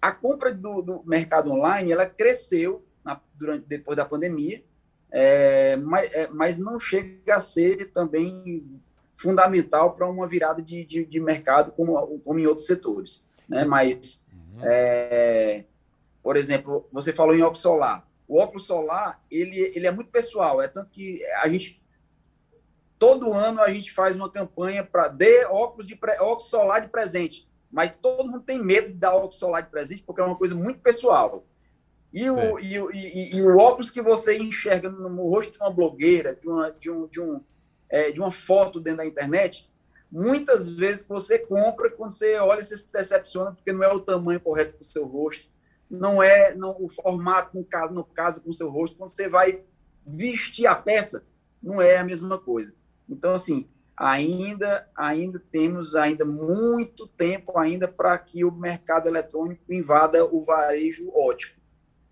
A 0.00 0.12
compra 0.12 0.52
do, 0.52 0.82
do 0.82 1.02
mercado 1.06 1.50
online 1.50 1.90
ela 1.90 2.04
cresceu 2.04 2.84
na, 3.02 3.18
durante 3.34 3.66
depois 3.66 3.96
da 3.96 4.04
pandemia, 4.04 4.62
é, 5.10 5.76
mas, 5.76 6.12
é, 6.12 6.28
mas 6.28 6.58
não 6.58 6.78
chega 6.78 7.36
a 7.36 7.40
ser 7.40 7.90
também 7.92 8.82
fundamental 9.16 9.94
para 9.94 10.08
uma 10.08 10.26
virada 10.26 10.62
de, 10.62 10.84
de, 10.84 11.04
de, 11.04 11.20
mercado 11.20 11.72
como, 11.72 12.18
como 12.20 12.38
em 12.38 12.46
outros 12.46 12.66
setores. 12.66 13.26
Né? 13.48 13.64
Mas, 13.64 14.24
uhum. 14.32 14.60
é, 14.62 15.64
por 16.22 16.36
exemplo, 16.36 16.88
você 16.92 17.12
falou 17.12 17.34
em 17.34 17.42
óculos 17.42 17.60
solar. 17.60 18.08
O 18.26 18.38
óculos 18.38 18.66
solar, 18.66 19.22
ele, 19.30 19.72
ele 19.74 19.86
é 19.86 19.90
muito 19.90 20.10
pessoal, 20.10 20.60
é 20.60 20.66
tanto 20.66 20.90
que 20.90 21.22
a 21.42 21.48
gente, 21.48 21.82
todo 22.98 23.32
ano 23.32 23.60
a 23.60 23.70
gente 23.70 23.92
faz 23.92 24.16
uma 24.16 24.30
campanha 24.30 24.82
para 24.82 25.08
dê 25.08 25.44
óculos, 25.44 25.86
de, 25.86 25.98
óculos 26.20 26.48
solar 26.48 26.80
de 26.80 26.88
presente, 26.88 27.46
mas 27.70 27.96
todo 27.96 28.24
mundo 28.24 28.40
tem 28.40 28.62
medo 28.62 28.88
de 28.88 28.94
dar 28.94 29.14
óculos 29.14 29.36
solar 29.36 29.62
de 29.62 29.70
presente 29.70 30.02
porque 30.06 30.22
é 30.22 30.24
uma 30.24 30.36
coisa 30.36 30.54
muito 30.54 30.80
pessoal. 30.80 31.44
E 32.12 32.30
o, 32.30 32.60
e, 32.60 32.76
e, 32.76 33.36
e, 33.36 33.42
o 33.42 33.58
óculos 33.58 33.90
que 33.90 34.00
você 34.00 34.38
enxerga 34.38 34.88
no 34.88 35.28
rosto 35.28 35.52
de 35.52 35.58
uma 35.58 35.70
blogueira, 35.70 36.36
de, 36.36 36.48
uma, 36.48 36.70
de, 36.70 36.88
um, 36.88 37.08
de 37.08 37.20
um 37.20 37.42
é, 37.88 38.10
de 38.10 38.20
uma 38.20 38.30
foto 38.30 38.80
dentro 38.80 38.98
da 38.98 39.06
internet, 39.06 39.70
muitas 40.10 40.68
vezes 40.68 41.06
você 41.06 41.38
compra, 41.38 41.90
quando 41.90 42.12
você 42.12 42.36
olha, 42.36 42.62
você 42.62 42.76
se 42.76 42.90
decepciona, 42.92 43.52
porque 43.52 43.72
não 43.72 43.82
é 43.82 43.92
o 43.92 44.00
tamanho 44.00 44.40
correto 44.40 44.74
para 44.74 44.82
o 44.82 44.84
seu 44.84 45.06
rosto, 45.06 45.48
não 45.90 46.22
é 46.22 46.54
não, 46.54 46.76
o 46.80 46.88
formato 46.88 47.56
no 47.56 47.64
caso, 47.64 47.92
no 47.92 48.04
caso 48.04 48.40
com 48.40 48.50
o 48.50 48.54
seu 48.54 48.70
rosto, 48.70 48.96
quando 48.96 49.10
você 49.10 49.28
vai 49.28 49.60
vestir 50.06 50.66
a 50.66 50.74
peça, 50.74 51.24
não 51.62 51.80
é 51.80 51.96
a 51.96 52.04
mesma 52.04 52.38
coisa. 52.38 52.72
Então, 53.08 53.34
assim, 53.34 53.68
ainda 53.96 54.88
ainda 54.96 55.40
temos 55.50 55.94
ainda 55.94 56.24
muito 56.24 57.06
tempo 57.06 57.58
ainda 57.58 57.86
para 57.86 58.16
que 58.18 58.44
o 58.44 58.50
mercado 58.50 59.08
eletrônico 59.08 59.62
invada 59.68 60.24
o 60.24 60.44
varejo 60.44 61.10
ótico. 61.14 61.60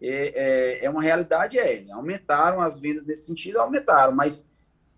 É, 0.01 0.81
é, 0.81 0.85
é, 0.85 0.91
uma 0.91 1.03
realidade, 1.03 1.59
é. 1.59 1.85
Aumentaram 1.93 2.61
as 2.61 2.79
vendas 2.79 3.07
nesse 3.07 3.27
sentido, 3.27 3.61
aumentaram, 3.61 4.13
mas 4.13 4.49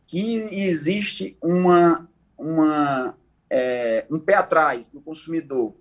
que 0.07 0.35
existe 0.53 1.37
uma, 1.43 2.09
uma, 2.37 3.17
é, 3.51 4.07
um 4.11 4.19
pé 4.19 4.35
atrás 4.35 4.89
do 4.89 5.01
consumidor, 5.01 5.75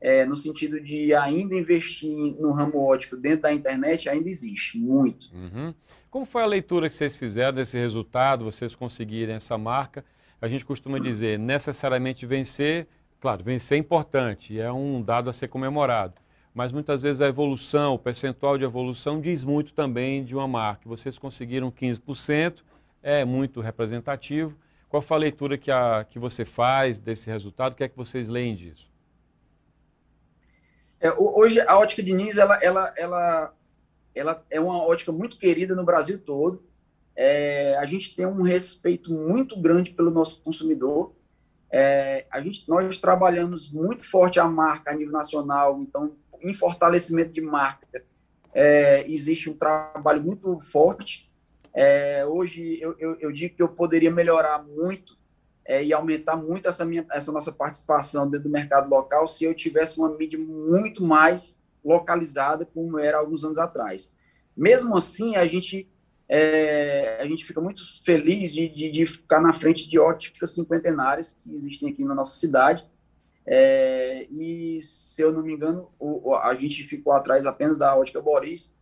é, 0.00 0.26
no 0.26 0.36
sentido 0.36 0.80
de 0.80 1.14
ainda 1.14 1.54
investir 1.54 2.36
no 2.40 2.50
ramo 2.52 2.78
ótico 2.78 3.16
dentro 3.16 3.42
da 3.42 3.52
internet, 3.52 4.08
ainda 4.08 4.28
existe, 4.28 4.78
muito. 4.78 5.30
Uhum. 5.32 5.72
Como 6.10 6.26
foi 6.26 6.42
a 6.42 6.46
leitura 6.46 6.88
que 6.88 6.94
vocês 6.94 7.16
fizeram 7.16 7.54
desse 7.54 7.78
resultado, 7.78 8.44
vocês 8.44 8.74
conseguirem 8.74 9.36
essa 9.36 9.56
marca? 9.56 10.04
A 10.40 10.48
gente 10.48 10.64
costuma 10.64 10.98
dizer, 10.98 11.38
necessariamente 11.38 12.26
vencer, 12.26 12.88
claro, 13.20 13.44
vencer 13.44 13.78
é 13.78 13.80
importante, 13.80 14.60
é 14.60 14.70
um 14.72 15.00
dado 15.00 15.30
a 15.30 15.32
ser 15.32 15.46
comemorado, 15.46 16.14
mas 16.52 16.72
muitas 16.72 17.00
vezes 17.00 17.20
a 17.20 17.28
evolução, 17.28 17.94
o 17.94 17.98
percentual 17.98 18.58
de 18.58 18.64
evolução 18.64 19.20
diz 19.20 19.44
muito 19.44 19.72
também 19.72 20.24
de 20.24 20.34
uma 20.34 20.46
marca. 20.46 20.88
Vocês 20.88 21.16
conseguiram 21.16 21.70
15%, 21.70 22.62
é 23.02 23.24
muito 23.24 23.60
representativo. 23.60 24.56
Qual 24.88 25.02
foi 25.02 25.16
a 25.16 25.20
leitura 25.20 25.58
que, 25.58 25.70
a, 25.70 26.04
que 26.04 26.18
você 26.18 26.44
faz 26.44 26.98
desse 26.98 27.28
resultado? 27.28 27.72
O 27.72 27.76
que 27.76 27.84
é 27.84 27.88
que 27.88 27.96
vocês 27.96 28.28
leem 28.28 28.54
disso? 28.54 28.90
É, 31.00 31.10
hoje, 31.18 31.60
a 31.60 31.78
ótica 31.78 32.02
Diniz 32.02 32.38
ela, 32.38 32.58
ela, 32.62 32.94
ela, 32.96 33.54
ela 34.14 34.44
é 34.50 34.60
uma 34.60 34.80
ótica 34.82 35.10
muito 35.10 35.36
querida 35.38 35.74
no 35.74 35.84
Brasil 35.84 36.18
todo. 36.18 36.62
É, 37.16 37.76
a 37.78 37.86
gente 37.86 38.14
tem 38.14 38.24
um 38.24 38.42
respeito 38.42 39.12
muito 39.12 39.60
grande 39.60 39.90
pelo 39.90 40.10
nosso 40.10 40.40
consumidor. 40.42 41.12
É, 41.70 42.26
a 42.30 42.40
gente, 42.40 42.68
nós 42.68 42.98
trabalhamos 42.98 43.70
muito 43.72 44.08
forte 44.08 44.38
a 44.38 44.44
marca 44.44 44.90
a 44.90 44.94
nível 44.94 45.12
nacional, 45.12 45.80
então, 45.80 46.14
em 46.40 46.52
fortalecimento 46.52 47.32
de 47.32 47.40
marca, 47.40 48.04
é, 48.52 49.04
existe 49.10 49.48
um 49.48 49.54
trabalho 49.54 50.22
muito 50.22 50.60
forte. 50.60 51.31
É, 51.74 52.24
hoje 52.26 52.78
eu, 52.80 52.94
eu, 52.98 53.16
eu, 53.18 53.32
digo 53.32 53.56
que 53.56 53.62
eu 53.62 53.68
poderia 53.68 54.10
melhorar 54.10 54.62
muito 54.62 55.16
é, 55.64 55.82
e 55.82 55.92
aumentar 55.92 56.36
muito 56.36 56.68
essa, 56.68 56.84
minha, 56.84 57.06
essa 57.10 57.32
nossa 57.32 57.50
participação 57.50 58.28
dentro 58.28 58.48
do 58.48 58.52
mercado 58.52 58.90
local 58.90 59.26
se 59.26 59.44
eu 59.44 59.54
tivesse 59.54 59.98
uma 59.98 60.10
mídia 60.10 60.38
muito 60.38 61.02
mais 61.02 61.62
localizada 61.84 62.66
como 62.66 62.98
era 62.98 63.18
alguns 63.18 63.44
anos 63.44 63.58
atrás. 63.58 64.14
Mesmo 64.56 64.96
assim, 64.96 65.34
a 65.36 65.46
gente, 65.46 65.88
é, 66.28 67.18
a 67.20 67.26
gente 67.26 67.44
fica 67.44 67.60
muito 67.60 67.80
feliz 68.04 68.52
de, 68.52 68.68
de, 68.68 68.90
de, 68.90 69.06
ficar 69.06 69.40
na 69.40 69.52
frente 69.52 69.88
de 69.88 69.98
óticas 69.98 70.54
cinquentenárias 70.54 71.32
que 71.32 71.52
existem 71.54 71.90
aqui 71.90 72.04
na 72.04 72.14
nossa 72.14 72.38
cidade. 72.38 72.86
É, 73.46 74.26
e, 74.30 74.80
se 74.82 75.22
eu 75.22 75.32
não 75.32 75.42
me 75.42 75.52
engano, 75.54 75.90
o, 75.98 76.34
a 76.36 76.54
gente 76.54 76.84
ficou 76.84 77.12
atrás 77.12 77.46
apenas 77.46 77.78
da 77.78 77.96
ótica 77.96 78.20
Boris, 78.20 78.72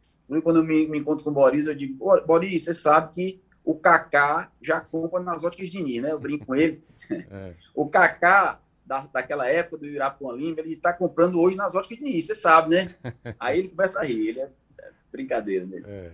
quando 0.42 0.56
eu 0.56 0.64
me, 0.64 0.86
me 0.86 0.98
encontro 0.98 1.24
com 1.24 1.30
o 1.30 1.32
Boris, 1.32 1.66
eu 1.66 1.74
digo, 1.74 1.96
Boris, 2.26 2.64
você 2.64 2.74
sabe 2.74 3.12
que 3.12 3.40
o 3.64 3.74
Kaká 3.74 4.50
já 4.60 4.80
compra 4.80 5.20
nas 5.20 5.44
óticas 5.44 5.68
de 5.68 5.82
Nir, 5.82 6.02
né? 6.02 6.12
Eu 6.12 6.18
brinco 6.18 6.46
com 6.46 6.54
ele. 6.54 6.82
É. 7.10 7.52
O 7.74 7.88
Kaká, 7.88 8.60
da, 8.86 9.06
daquela 9.12 9.48
época 9.48 9.78
do 9.78 9.86
Irapuã 9.86 10.32
Lima, 10.34 10.60
ele 10.60 10.72
está 10.72 10.92
comprando 10.92 11.40
hoje 11.40 11.56
nas 11.56 11.74
óticas 11.74 11.98
de 11.98 12.04
Nir, 12.04 12.22
você 12.22 12.34
sabe, 12.34 12.76
né? 12.76 12.94
Aí 13.38 13.58
ele 13.58 13.68
começa 13.68 14.00
a 14.00 14.04
rir, 14.04 14.28
ele 14.28 14.40
é, 14.40 14.50
é 14.80 14.90
brincadeira 15.10 15.66
dele. 15.66 15.84
É. 15.86 16.12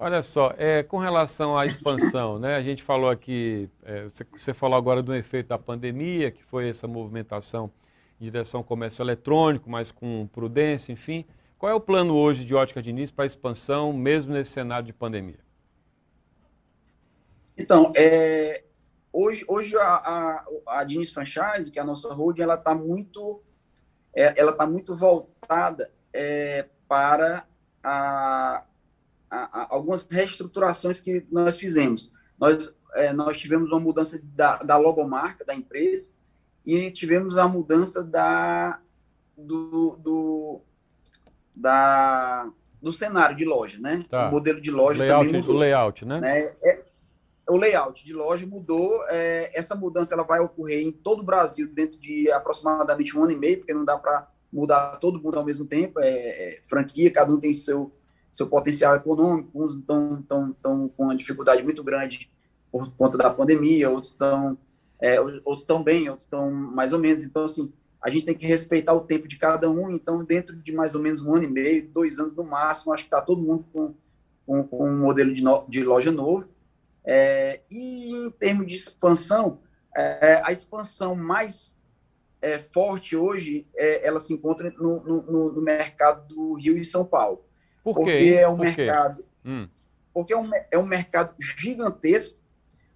Olha 0.00 0.22
só, 0.22 0.54
é, 0.56 0.84
com 0.84 0.98
relação 0.98 1.58
à 1.58 1.66
expansão, 1.66 2.38
né, 2.38 2.54
a 2.54 2.62
gente 2.62 2.84
falou 2.84 3.10
aqui, 3.10 3.68
é, 3.82 4.04
você, 4.04 4.24
você, 4.32 4.54
falou 4.54 4.78
agora 4.78 5.02
do 5.02 5.12
efeito 5.12 5.48
da 5.48 5.58
pandemia, 5.58 6.30
que 6.30 6.44
foi 6.44 6.68
essa 6.68 6.86
movimentação 6.86 7.68
em 8.20 8.24
direção 8.24 8.58
ao 8.58 8.64
comércio 8.64 9.02
eletrônico, 9.02 9.68
mas 9.68 9.90
com 9.90 10.28
prudência, 10.28 10.92
enfim. 10.92 11.24
Qual 11.58 11.72
é 11.72 11.74
o 11.74 11.80
plano 11.80 12.14
hoje 12.14 12.44
de 12.44 12.54
Ótica 12.54 12.80
Diniz 12.80 13.10
para 13.10 13.24
a 13.24 13.26
expansão, 13.26 13.92
mesmo 13.92 14.32
nesse 14.32 14.52
cenário 14.52 14.86
de 14.86 14.92
pandemia? 14.92 15.40
Então, 17.56 17.92
é, 17.96 18.62
hoje, 19.12 19.44
hoje 19.48 19.76
a, 19.76 19.82
a, 19.82 20.46
a 20.68 20.84
Diniz 20.84 21.10
Franchise, 21.10 21.72
que 21.72 21.80
é 21.80 21.82
a 21.82 21.84
nossa 21.84 22.14
holding, 22.14 22.42
ela 22.42 22.54
está 22.54 22.76
muito, 22.76 23.42
é, 24.14 24.40
ela 24.40 24.52
tá 24.52 24.68
muito 24.68 24.94
voltada 24.94 25.90
é, 26.12 26.66
para 26.86 27.44
a, 27.82 28.62
a, 29.28 29.74
algumas 29.74 30.06
reestruturações 30.08 31.00
que 31.00 31.24
nós 31.32 31.58
fizemos. 31.58 32.12
Nós, 32.38 32.72
é, 32.94 33.12
nós 33.12 33.36
tivemos 33.36 33.72
uma 33.72 33.80
mudança 33.80 34.20
da, 34.22 34.58
da 34.58 34.76
logomarca 34.76 35.44
da 35.44 35.56
empresa 35.56 36.12
e 36.64 36.88
tivemos 36.92 37.36
a 37.36 37.48
mudança 37.48 38.04
da, 38.04 38.80
do, 39.36 39.96
do, 39.96 40.60
da, 41.58 42.48
do 42.80 42.92
cenário 42.92 43.36
de 43.36 43.44
loja, 43.44 43.78
né? 43.78 44.02
Tá. 44.08 44.28
O 44.28 44.32
modelo 44.32 44.60
de 44.60 44.70
loja 44.70 45.00
layout, 45.00 45.26
também 45.26 45.40
mudou. 45.40 45.54
O 45.54 45.58
layout, 45.58 46.04
né? 46.04 46.20
né? 46.20 46.52
É, 46.62 46.82
o 47.48 47.56
layout 47.56 48.04
de 48.04 48.12
loja 48.12 48.46
mudou. 48.46 49.02
É, 49.08 49.50
essa 49.54 49.74
mudança 49.74 50.14
ela 50.14 50.22
vai 50.22 50.40
ocorrer 50.40 50.80
em 50.80 50.92
todo 50.92 51.20
o 51.20 51.24
Brasil 51.24 51.68
dentro 51.72 51.98
de 51.98 52.30
aproximadamente 52.30 53.16
um 53.16 53.24
ano 53.24 53.32
e 53.32 53.36
meio, 53.36 53.58
porque 53.58 53.74
não 53.74 53.84
dá 53.84 53.98
para 53.98 54.28
mudar 54.52 54.98
todo 54.98 55.20
mundo 55.20 55.38
ao 55.38 55.44
mesmo 55.44 55.66
tempo. 55.66 56.00
É, 56.00 56.08
é, 56.08 56.60
franquia, 56.64 57.10
cada 57.10 57.32
um 57.32 57.40
tem 57.40 57.52
seu 57.52 57.92
seu 58.30 58.46
potencial 58.46 58.94
econômico, 58.94 59.50
uns 59.54 59.74
estão 59.74 60.22
tão, 60.22 60.52
tão 60.52 60.88
com 60.88 61.04
uma 61.04 61.16
dificuldade 61.16 61.62
muito 61.62 61.82
grande 61.82 62.30
por 62.70 62.92
conta 62.94 63.16
da 63.16 63.30
pandemia, 63.30 63.88
outros 63.88 64.12
estão 64.12 64.58
é, 65.00 65.20
outros 65.20 65.60
estão 65.60 65.82
bem, 65.82 66.08
outros 66.08 66.24
estão 66.24 66.50
mais 66.50 66.92
ou 66.92 66.98
menos. 66.98 67.24
Então, 67.24 67.44
assim, 67.44 67.72
a 68.08 68.10
gente 68.10 68.24
tem 68.24 68.34
que 68.34 68.46
respeitar 68.46 68.94
o 68.94 69.02
tempo 69.02 69.28
de 69.28 69.36
cada 69.36 69.70
um. 69.70 69.90
Então, 69.90 70.24
dentro 70.24 70.56
de 70.56 70.72
mais 70.72 70.94
ou 70.94 71.02
menos 71.02 71.20
um 71.20 71.34
ano 71.34 71.44
e 71.44 71.50
meio, 71.50 71.88
dois 71.88 72.18
anos 72.18 72.34
no 72.34 72.42
máximo, 72.42 72.92
acho 72.92 73.04
que 73.04 73.08
está 73.08 73.20
todo 73.20 73.42
mundo 73.42 73.66
com, 73.70 73.94
com, 74.46 74.64
com, 74.64 74.88
um 74.88 74.98
modelo 74.98 75.32
de, 75.32 75.42
no, 75.42 75.66
de 75.68 75.84
loja 75.84 76.10
novo. 76.10 76.48
É, 77.04 77.60
e 77.70 78.10
em 78.10 78.30
termos 78.30 78.66
de 78.66 78.74
expansão, 78.74 79.60
é, 79.94 80.40
a 80.42 80.50
expansão 80.52 81.14
mais 81.14 81.78
é, 82.40 82.58
forte 82.58 83.14
hoje, 83.14 83.66
é, 83.76 84.06
ela 84.06 84.20
se 84.20 84.32
encontra 84.32 84.70
no, 84.70 85.02
no, 85.02 85.52
no 85.52 85.62
mercado 85.62 86.26
do 86.26 86.54
Rio 86.54 86.78
e 86.78 86.84
São 86.84 87.04
Paulo. 87.04 87.44
Por 87.84 87.94
porque 87.94 88.18
quê? 88.18 88.34
é 88.34 88.48
um 88.48 88.56
Por 88.56 88.64
mercado, 88.64 89.24
hum. 89.44 89.68
porque 90.14 90.32
é 90.32 90.36
um, 90.36 90.50
é 90.70 90.78
um 90.78 90.86
mercado 90.86 91.34
gigantesco, 91.38 92.38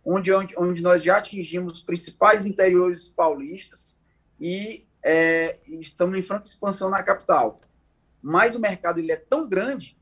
onde, 0.03 0.33
onde, 0.33 0.55
onde 0.57 0.83
nós 0.83 1.03
já 1.03 1.18
atingimos 1.18 1.75
os 1.75 1.83
principais 1.83 2.46
interiores 2.46 3.09
paulistas 3.09 4.01
e 4.40 4.87
é, 5.04 5.58
estamos 5.66 6.18
em 6.18 6.22
franca 6.22 6.46
expansão 6.46 6.88
na 6.88 7.02
capital. 7.02 7.60
Mas 8.20 8.54
o 8.54 8.60
mercado 8.60 8.98
ele 9.00 9.12
é 9.12 9.16
tão 9.16 9.48
grande, 9.48 9.96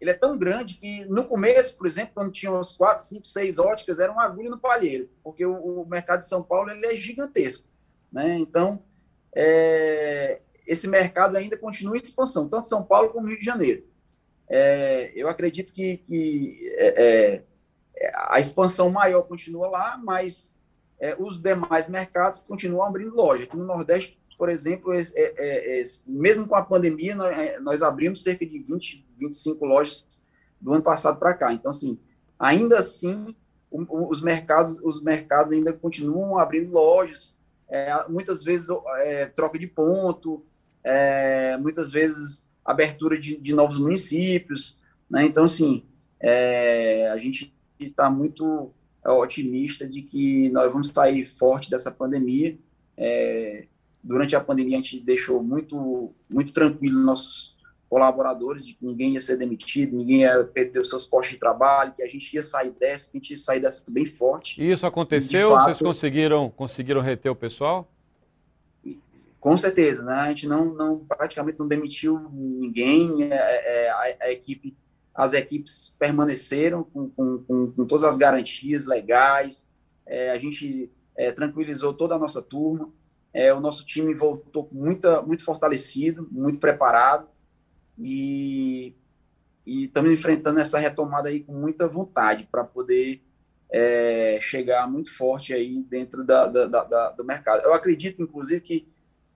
ele 0.00 0.10
é 0.10 0.14
tão 0.14 0.36
grande 0.36 0.74
que 0.74 1.04
no 1.04 1.24
começo, 1.24 1.76
por 1.76 1.86
exemplo, 1.86 2.12
quando 2.14 2.32
tinha 2.32 2.52
uns 2.52 2.72
quatro, 2.72 3.04
cinco, 3.04 3.26
seis 3.26 3.58
óticas, 3.58 3.98
era 3.98 4.10
uma 4.10 4.24
agulha 4.24 4.50
no 4.50 4.58
palheiro, 4.58 5.08
porque 5.22 5.46
o, 5.46 5.82
o 5.82 5.86
mercado 5.86 6.20
de 6.20 6.28
São 6.28 6.42
Paulo 6.42 6.70
ele 6.70 6.86
é 6.86 6.96
gigantesco, 6.96 7.66
né? 8.10 8.36
Então, 8.36 8.82
é, 9.34 10.40
esse 10.66 10.88
mercado 10.88 11.36
ainda 11.36 11.56
continua 11.56 11.96
em 11.96 12.00
expansão, 12.00 12.48
tanto 12.48 12.66
São 12.66 12.82
Paulo 12.82 13.10
como 13.10 13.28
Rio 13.28 13.38
de 13.38 13.44
Janeiro. 13.44 13.84
É, 14.48 15.12
eu 15.14 15.28
acredito 15.28 15.72
que, 15.72 15.98
que 15.98 16.74
é, 16.76 17.42
é, 17.96 18.12
a 18.14 18.38
expansão 18.40 18.90
maior 18.90 19.22
continua 19.22 19.68
lá, 19.68 19.96
mas 20.02 20.54
é, 21.00 21.16
os 21.18 21.40
demais 21.40 21.88
mercados 21.88 22.40
continuam 22.40 22.84
abrindo 22.84 23.14
loja. 23.14 23.44
Aqui 23.44 23.56
no 23.56 23.64
Nordeste, 23.64 24.18
por 24.44 24.50
exemplo, 24.50 24.92
é, 24.92 25.02
é, 25.16 25.82
mesmo 26.06 26.46
com 26.46 26.54
a 26.54 26.62
pandemia, 26.62 27.16
nós, 27.16 27.62
nós, 27.62 27.82
abrimos 27.82 28.22
cerca 28.22 28.44
de 28.44 28.58
20, 28.58 29.02
25 29.18 29.64
lojas 29.64 30.06
do 30.60 30.74
ano 30.74 30.82
passado 30.82 31.18
para 31.18 31.32
cá. 31.32 31.50
Então, 31.50 31.70
assim, 31.70 31.98
ainda 32.38 32.78
assim, 32.78 33.34
o, 33.70 34.10
os, 34.10 34.20
mercados, 34.20 34.78
os 34.82 35.00
mercados 35.00 35.50
ainda 35.50 35.72
continuam 35.72 36.38
abrindo 36.38 36.70
lojas, 36.70 37.38
muitas 38.06 38.44
vezes 38.44 38.68
troca 39.34 39.58
de 39.58 39.66
ponto, 39.66 40.44
muitas 41.58 41.90
vezes 41.90 42.46
abertura 42.62 43.18
de, 43.18 43.38
de 43.38 43.54
novos 43.54 43.78
municípios, 43.78 44.78
né? 45.08 45.24
Então, 45.24 45.44
assim, 45.44 45.86
é, 46.20 47.08
a 47.08 47.16
gente 47.16 47.50
está 47.80 48.10
muito 48.10 48.70
otimista 49.06 49.88
de 49.88 50.02
que 50.02 50.50
nós 50.50 50.70
vamos 50.70 50.88
sair 50.88 51.24
forte 51.24 51.70
dessa 51.70 51.90
pandemia. 51.90 52.58
É, 52.94 53.68
durante 54.04 54.36
a 54.36 54.40
pandemia, 54.40 54.78
a 54.78 54.82
gente 54.82 55.00
deixou 55.00 55.42
muito, 55.42 56.12
muito 56.28 56.52
tranquilo 56.52 57.00
nossos 57.00 57.54
colaboradores 57.88 58.64
de 58.64 58.74
que 58.74 58.84
ninguém 58.84 59.14
ia 59.14 59.20
ser 59.20 59.36
demitido, 59.36 59.96
ninguém 59.96 60.20
ia 60.20 60.44
perder 60.44 60.80
os 60.80 60.90
seus 60.90 61.06
postos 61.06 61.34
de 61.34 61.38
trabalho, 61.38 61.94
que 61.94 62.02
a 62.02 62.08
gente 62.08 62.34
ia 62.34 62.42
sair 62.42 62.70
dessa, 62.72 63.10
que 63.10 63.16
a 63.16 63.20
gente 63.20 63.30
ia 63.30 63.36
sair 63.36 63.60
dessa 63.60 63.82
bem 63.88 64.04
forte. 64.04 64.60
E 64.60 64.70
isso 64.70 64.86
aconteceu? 64.86 65.52
Fato, 65.52 65.64
Vocês 65.64 65.78
conseguiram, 65.78 66.50
conseguiram 66.50 67.00
reter 67.00 67.30
o 67.30 67.36
pessoal? 67.36 67.90
Com 69.40 69.56
certeza, 69.56 70.02
né? 70.02 70.14
A 70.14 70.28
gente 70.28 70.46
não, 70.46 70.74
não 70.74 70.98
praticamente 70.98 71.58
não 71.58 71.68
demitiu 71.68 72.18
ninguém, 72.32 73.24
é, 73.24 73.86
é, 73.86 73.90
a, 73.90 74.26
a, 74.26 74.32
equipe, 74.32 74.76
as 75.14 75.32
equipes 75.32 75.94
permaneceram 75.98 76.82
com, 76.84 77.08
com, 77.10 77.38
com, 77.38 77.72
com 77.72 77.86
todas 77.86 78.04
as 78.04 78.18
garantias 78.18 78.86
legais, 78.86 79.66
é, 80.06 80.30
a 80.30 80.38
gente 80.38 80.90
é, 81.16 81.30
tranquilizou 81.30 81.94
toda 81.94 82.14
a 82.14 82.18
nossa 82.18 82.42
turma, 82.42 82.90
é, 83.34 83.52
o 83.52 83.58
nosso 83.60 83.84
time 83.84 84.14
voltou 84.14 84.68
muita, 84.70 85.20
muito 85.20 85.44
fortalecido, 85.44 86.28
muito 86.30 86.60
preparado 86.60 87.28
e, 87.98 88.94
estamos 89.66 90.12
enfrentando 90.12 90.60
essa 90.60 90.78
retomada 90.78 91.28
aí 91.28 91.40
com 91.40 91.52
muita 91.52 91.88
vontade 91.88 92.48
para 92.50 92.62
poder 92.62 93.22
é, 93.70 94.38
chegar 94.40 94.88
muito 94.88 95.12
forte 95.12 95.52
aí 95.52 95.82
dentro 95.82 96.22
da, 96.22 96.46
da, 96.46 96.66
da, 96.66 97.10
do 97.10 97.24
mercado. 97.24 97.62
Eu 97.64 97.74
acredito, 97.74 98.22
inclusive, 98.22 98.60
que 98.60 98.88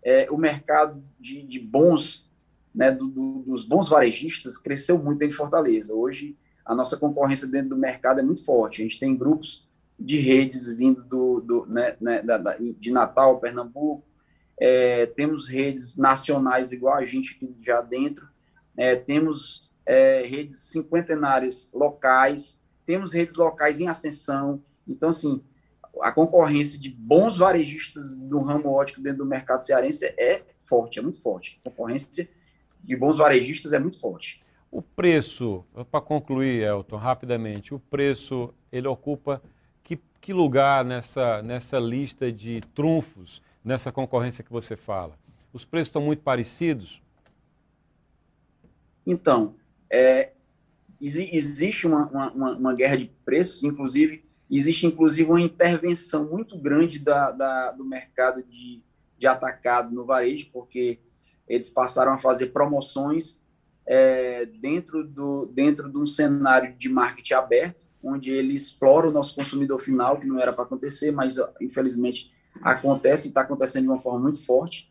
é, 0.04 0.30
o 0.30 0.37
mercado 0.37 1.02
de, 1.18 1.42
de 1.42 1.58
bons, 1.58 2.30
né, 2.72 2.92
do, 2.92 3.08
do, 3.08 3.42
dos 3.42 3.64
bons 3.64 3.88
varejistas 3.88 4.56
cresceu 4.56 4.96
muito 4.96 5.18
dentro 5.18 5.32
de 5.32 5.38
Fortaleza. 5.38 5.92
Hoje, 5.92 6.37
a 6.64 6.72
nossa 6.72 6.96
concorrência 6.96 7.48
dentro 7.48 7.70
do 7.70 7.76
mercado 7.76 8.20
é 8.20 8.22
muito 8.22 8.44
forte. 8.44 8.80
A 8.80 8.84
gente 8.84 9.00
tem 9.00 9.16
grupos 9.16 9.67
de 9.98 10.18
redes 10.20 10.68
vindo 10.68 11.02
do, 11.02 11.40
do 11.40 11.66
né, 11.66 11.96
né, 12.00 12.22
da, 12.22 12.38
da, 12.38 12.56
de 12.56 12.90
Natal, 12.90 13.40
Pernambuco, 13.40 14.04
é, 14.61 15.06
temos 15.06 15.48
redes 15.48 15.96
nacionais 15.96 16.72
igual 16.72 16.94
a 16.94 17.04
gente 17.04 17.34
aqui 17.34 17.54
já 17.62 17.80
dentro, 17.80 18.28
é, 18.76 18.94
temos 18.94 19.70
é, 19.84 20.22
redes 20.22 20.58
cinquentenárias 20.61 21.70
locais, 21.72 22.61
temos 22.84 23.12
redes 23.12 23.34
locais 23.34 23.80
em 23.80 23.88
ascensão. 23.88 24.62
Então, 24.87 25.08
assim, 25.11 25.42
a 26.00 26.12
concorrência 26.12 26.78
de 26.78 26.88
bons 26.88 27.37
varejistas 27.37 28.14
do 28.14 28.40
ramo 28.40 28.70
ótico 28.70 29.00
dentro 29.00 29.18
do 29.18 29.26
mercado 29.26 29.64
cearense 29.64 30.04
é 30.16 30.42
forte, 30.62 30.98
é 30.98 31.02
muito 31.02 31.20
forte. 31.20 31.61
A 31.64 31.70
concorrência 31.70 32.28
de 32.82 32.96
bons 32.96 33.18
varejistas 33.18 33.72
é 33.72 33.78
muito 33.78 33.98
forte. 33.98 34.42
O 34.70 34.82
preço, 34.82 35.64
para 35.90 36.00
concluir, 36.00 36.62
Elton, 36.62 36.96
rapidamente, 36.96 37.74
o 37.74 37.78
preço 37.78 38.52
ele 38.70 38.87
ocupa 38.87 39.42
que, 39.96 40.01
que 40.20 40.33
lugar 40.33 40.85
nessa, 40.85 41.42
nessa 41.42 41.79
lista 41.79 42.31
de 42.31 42.61
trunfos, 42.74 43.42
nessa 43.64 43.90
concorrência 43.90 44.44
que 44.44 44.53
você 44.53 44.77
fala? 44.77 45.18
Os 45.53 45.64
preços 45.64 45.88
estão 45.88 46.03
muito 46.03 46.22
parecidos? 46.22 47.01
Então, 49.07 49.55
é, 49.90 50.33
existe 51.01 51.87
uma, 51.87 52.07
uma, 52.09 52.57
uma 52.57 52.74
guerra 52.74 52.96
de 52.96 53.11
preços, 53.24 53.64
inclusive 53.64 54.29
Existe, 54.51 54.87
inclusive, 54.87 55.29
uma 55.29 55.40
intervenção 55.40 56.27
muito 56.27 56.57
grande 56.59 56.98
da, 56.98 57.31
da, 57.33 57.70
do 57.72 57.85
mercado 57.85 58.42
de, 58.42 58.83
de 59.18 59.27
atacado 59.27 59.94
no 59.94 60.07
varejo, 60.07 60.48
porque 60.51 60.98
eles 61.46 61.68
passaram 61.68 62.14
a 62.14 62.18
fazer 62.18 62.46
promoções 62.46 63.40
é, 63.87 64.46
dentro, 64.46 65.07
do, 65.07 65.46
dentro 65.46 65.90
de 65.90 65.98
um 65.98 66.07
cenário 66.07 66.74
de 66.77 66.88
marketing 66.88 67.35
aberto, 67.35 67.87
onde 68.02 68.30
ele 68.30 68.54
explora 68.54 69.08
o 69.08 69.12
nosso 69.12 69.34
consumidor 69.34 69.78
final, 69.80 70.18
que 70.18 70.26
não 70.26 70.38
era 70.38 70.52
para 70.52 70.64
acontecer, 70.64 71.11
mas 71.11 71.37
infelizmente 71.61 72.32
acontece 72.62 73.26
e 73.26 73.28
está 73.28 73.42
acontecendo 73.42 73.84
de 73.84 73.88
uma 73.88 73.98
forma 73.98 74.20
muito 74.20 74.44
forte. 74.44 74.90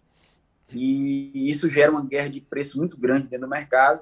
E 0.72 1.50
isso 1.50 1.70
gera 1.70 1.92
uma 1.92 2.06
guerra 2.06 2.30
de 2.30 2.42
preço 2.42 2.78
muito 2.78 2.98
grande 2.98 3.28
dentro 3.28 3.48
do 3.48 3.50
mercado. 3.50 4.02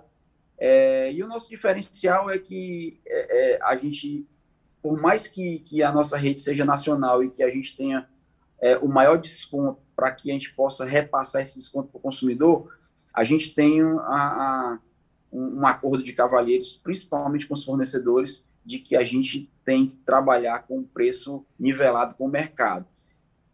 É, 0.57 1.11
e 1.11 1.21
o 1.21 1.27
nosso 1.27 1.49
diferencial 1.49 2.29
é 2.29 2.39
que 2.39 2.99
é, 3.05 3.55
é 3.55 3.59
a 3.61 3.75
gente 3.75 4.25
por 4.85 5.01
mais 5.01 5.27
que, 5.27 5.61
que 5.61 5.81
a 5.81 5.91
nossa 5.91 6.15
rede 6.15 6.39
seja 6.39 6.63
nacional 6.63 7.23
e 7.23 7.31
que 7.31 7.41
a 7.41 7.49
gente 7.49 7.75
tenha 7.75 8.07
é, 8.61 8.77
o 8.77 8.87
maior 8.87 9.17
desconto 9.17 9.81
para 9.95 10.11
que 10.11 10.29
a 10.29 10.33
gente 10.33 10.53
possa 10.53 10.85
repassar 10.85 11.41
esse 11.41 11.57
desconto 11.57 11.89
para 11.89 11.97
o 11.97 12.01
consumidor, 12.01 12.71
a 13.11 13.23
gente 13.23 13.55
tem 13.55 13.81
a, 13.81 13.87
a, 13.97 14.79
um, 15.33 15.61
um 15.61 15.65
acordo 15.65 16.03
de 16.03 16.13
cavalheiros, 16.13 16.79
principalmente 16.83 17.47
com 17.47 17.55
os 17.55 17.65
fornecedores, 17.65 18.47
de 18.65 18.79
que 18.79 18.95
a 18.95 19.03
gente 19.03 19.49
tem 19.63 19.87
que 19.87 19.97
trabalhar 19.97 20.63
com 20.67 20.79
um 20.79 20.83
preço 20.83 21.45
nivelado 21.59 22.15
com 22.15 22.25
o 22.25 22.29
mercado. 22.29 22.85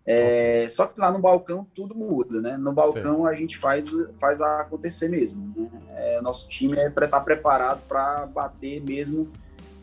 É, 0.03 0.67
só 0.69 0.87
que 0.87 0.99
lá 0.99 1.11
no 1.11 1.19
balcão 1.19 1.67
tudo 1.75 1.93
muda, 1.93 2.41
né? 2.41 2.57
No 2.57 2.73
balcão 2.73 3.25
a 3.25 3.35
gente 3.35 3.57
faz, 3.57 3.85
faz 4.19 4.41
acontecer 4.41 5.09
mesmo. 5.09 5.53
Né? 5.55 5.69
É, 5.95 6.21
nosso 6.21 6.47
time 6.47 6.77
é 6.77 6.89
para 6.89 7.05
estar 7.05 7.19
tá 7.19 7.23
preparado 7.23 7.81
para 7.87 8.25
bater 8.25 8.81
mesmo 8.81 9.29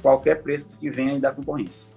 qualquer 0.03 0.43
preço 0.43 0.69
que 0.79 0.91
venha 0.91 1.21
da 1.21 1.31
concorrência. 1.31 1.89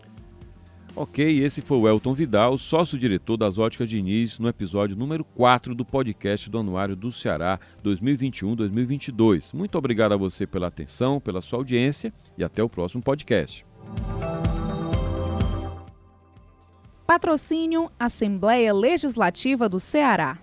Ok, 0.93 1.41
esse 1.41 1.61
foi 1.61 1.77
o 1.77 1.87
Elton 1.87 2.13
Vidal, 2.13 2.57
sócio-diretor 2.57 3.37
das 3.37 3.57
Óticas 3.57 3.89
Diniz, 3.89 4.37
no 4.37 4.49
episódio 4.49 4.93
número 4.93 5.23
4 5.23 5.73
do 5.73 5.85
podcast 5.85 6.49
do 6.49 6.57
Anuário 6.57 6.97
do 6.97 7.13
Ceará 7.13 7.57
2021-2022. 7.81 9.53
Muito 9.53 9.77
obrigado 9.77 10.11
a 10.11 10.17
você 10.17 10.45
pela 10.45 10.67
atenção, 10.67 11.21
pela 11.21 11.41
sua 11.41 11.59
audiência 11.59 12.13
e 12.37 12.43
até 12.43 12.63
o 12.63 12.69
próximo 12.69 13.01
podcast. 13.01 13.65
Patrocínio 17.05 17.91
Assembleia 17.99 18.73
Legislativa 18.73 19.67
do 19.67 19.79
Ceará, 19.79 20.37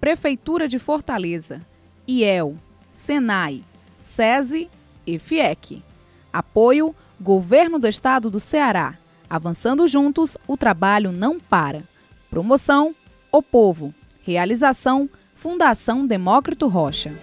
Prefeitura 0.00 0.66
de 0.66 0.78
Fortaleza, 0.78 1.60
IEL, 2.08 2.56
SENAI, 2.90 3.62
SESI 4.00 4.70
e 5.06 5.18
FIEC. 5.18 5.82
Apoio 6.32 6.94
Governo 7.20 7.78
do 7.78 7.88
Estado 7.88 8.30
do 8.30 8.40
Ceará. 8.40 8.96
Avançando 9.28 9.86
juntos, 9.88 10.38
o 10.46 10.56
trabalho 10.56 11.10
não 11.10 11.40
para. 11.40 11.82
Promoção: 12.30 12.94
O 13.32 13.42
Povo. 13.42 13.92
Realização: 14.22 15.08
Fundação 15.34 16.06
Demócrito 16.06 16.68
Rocha. 16.68 17.14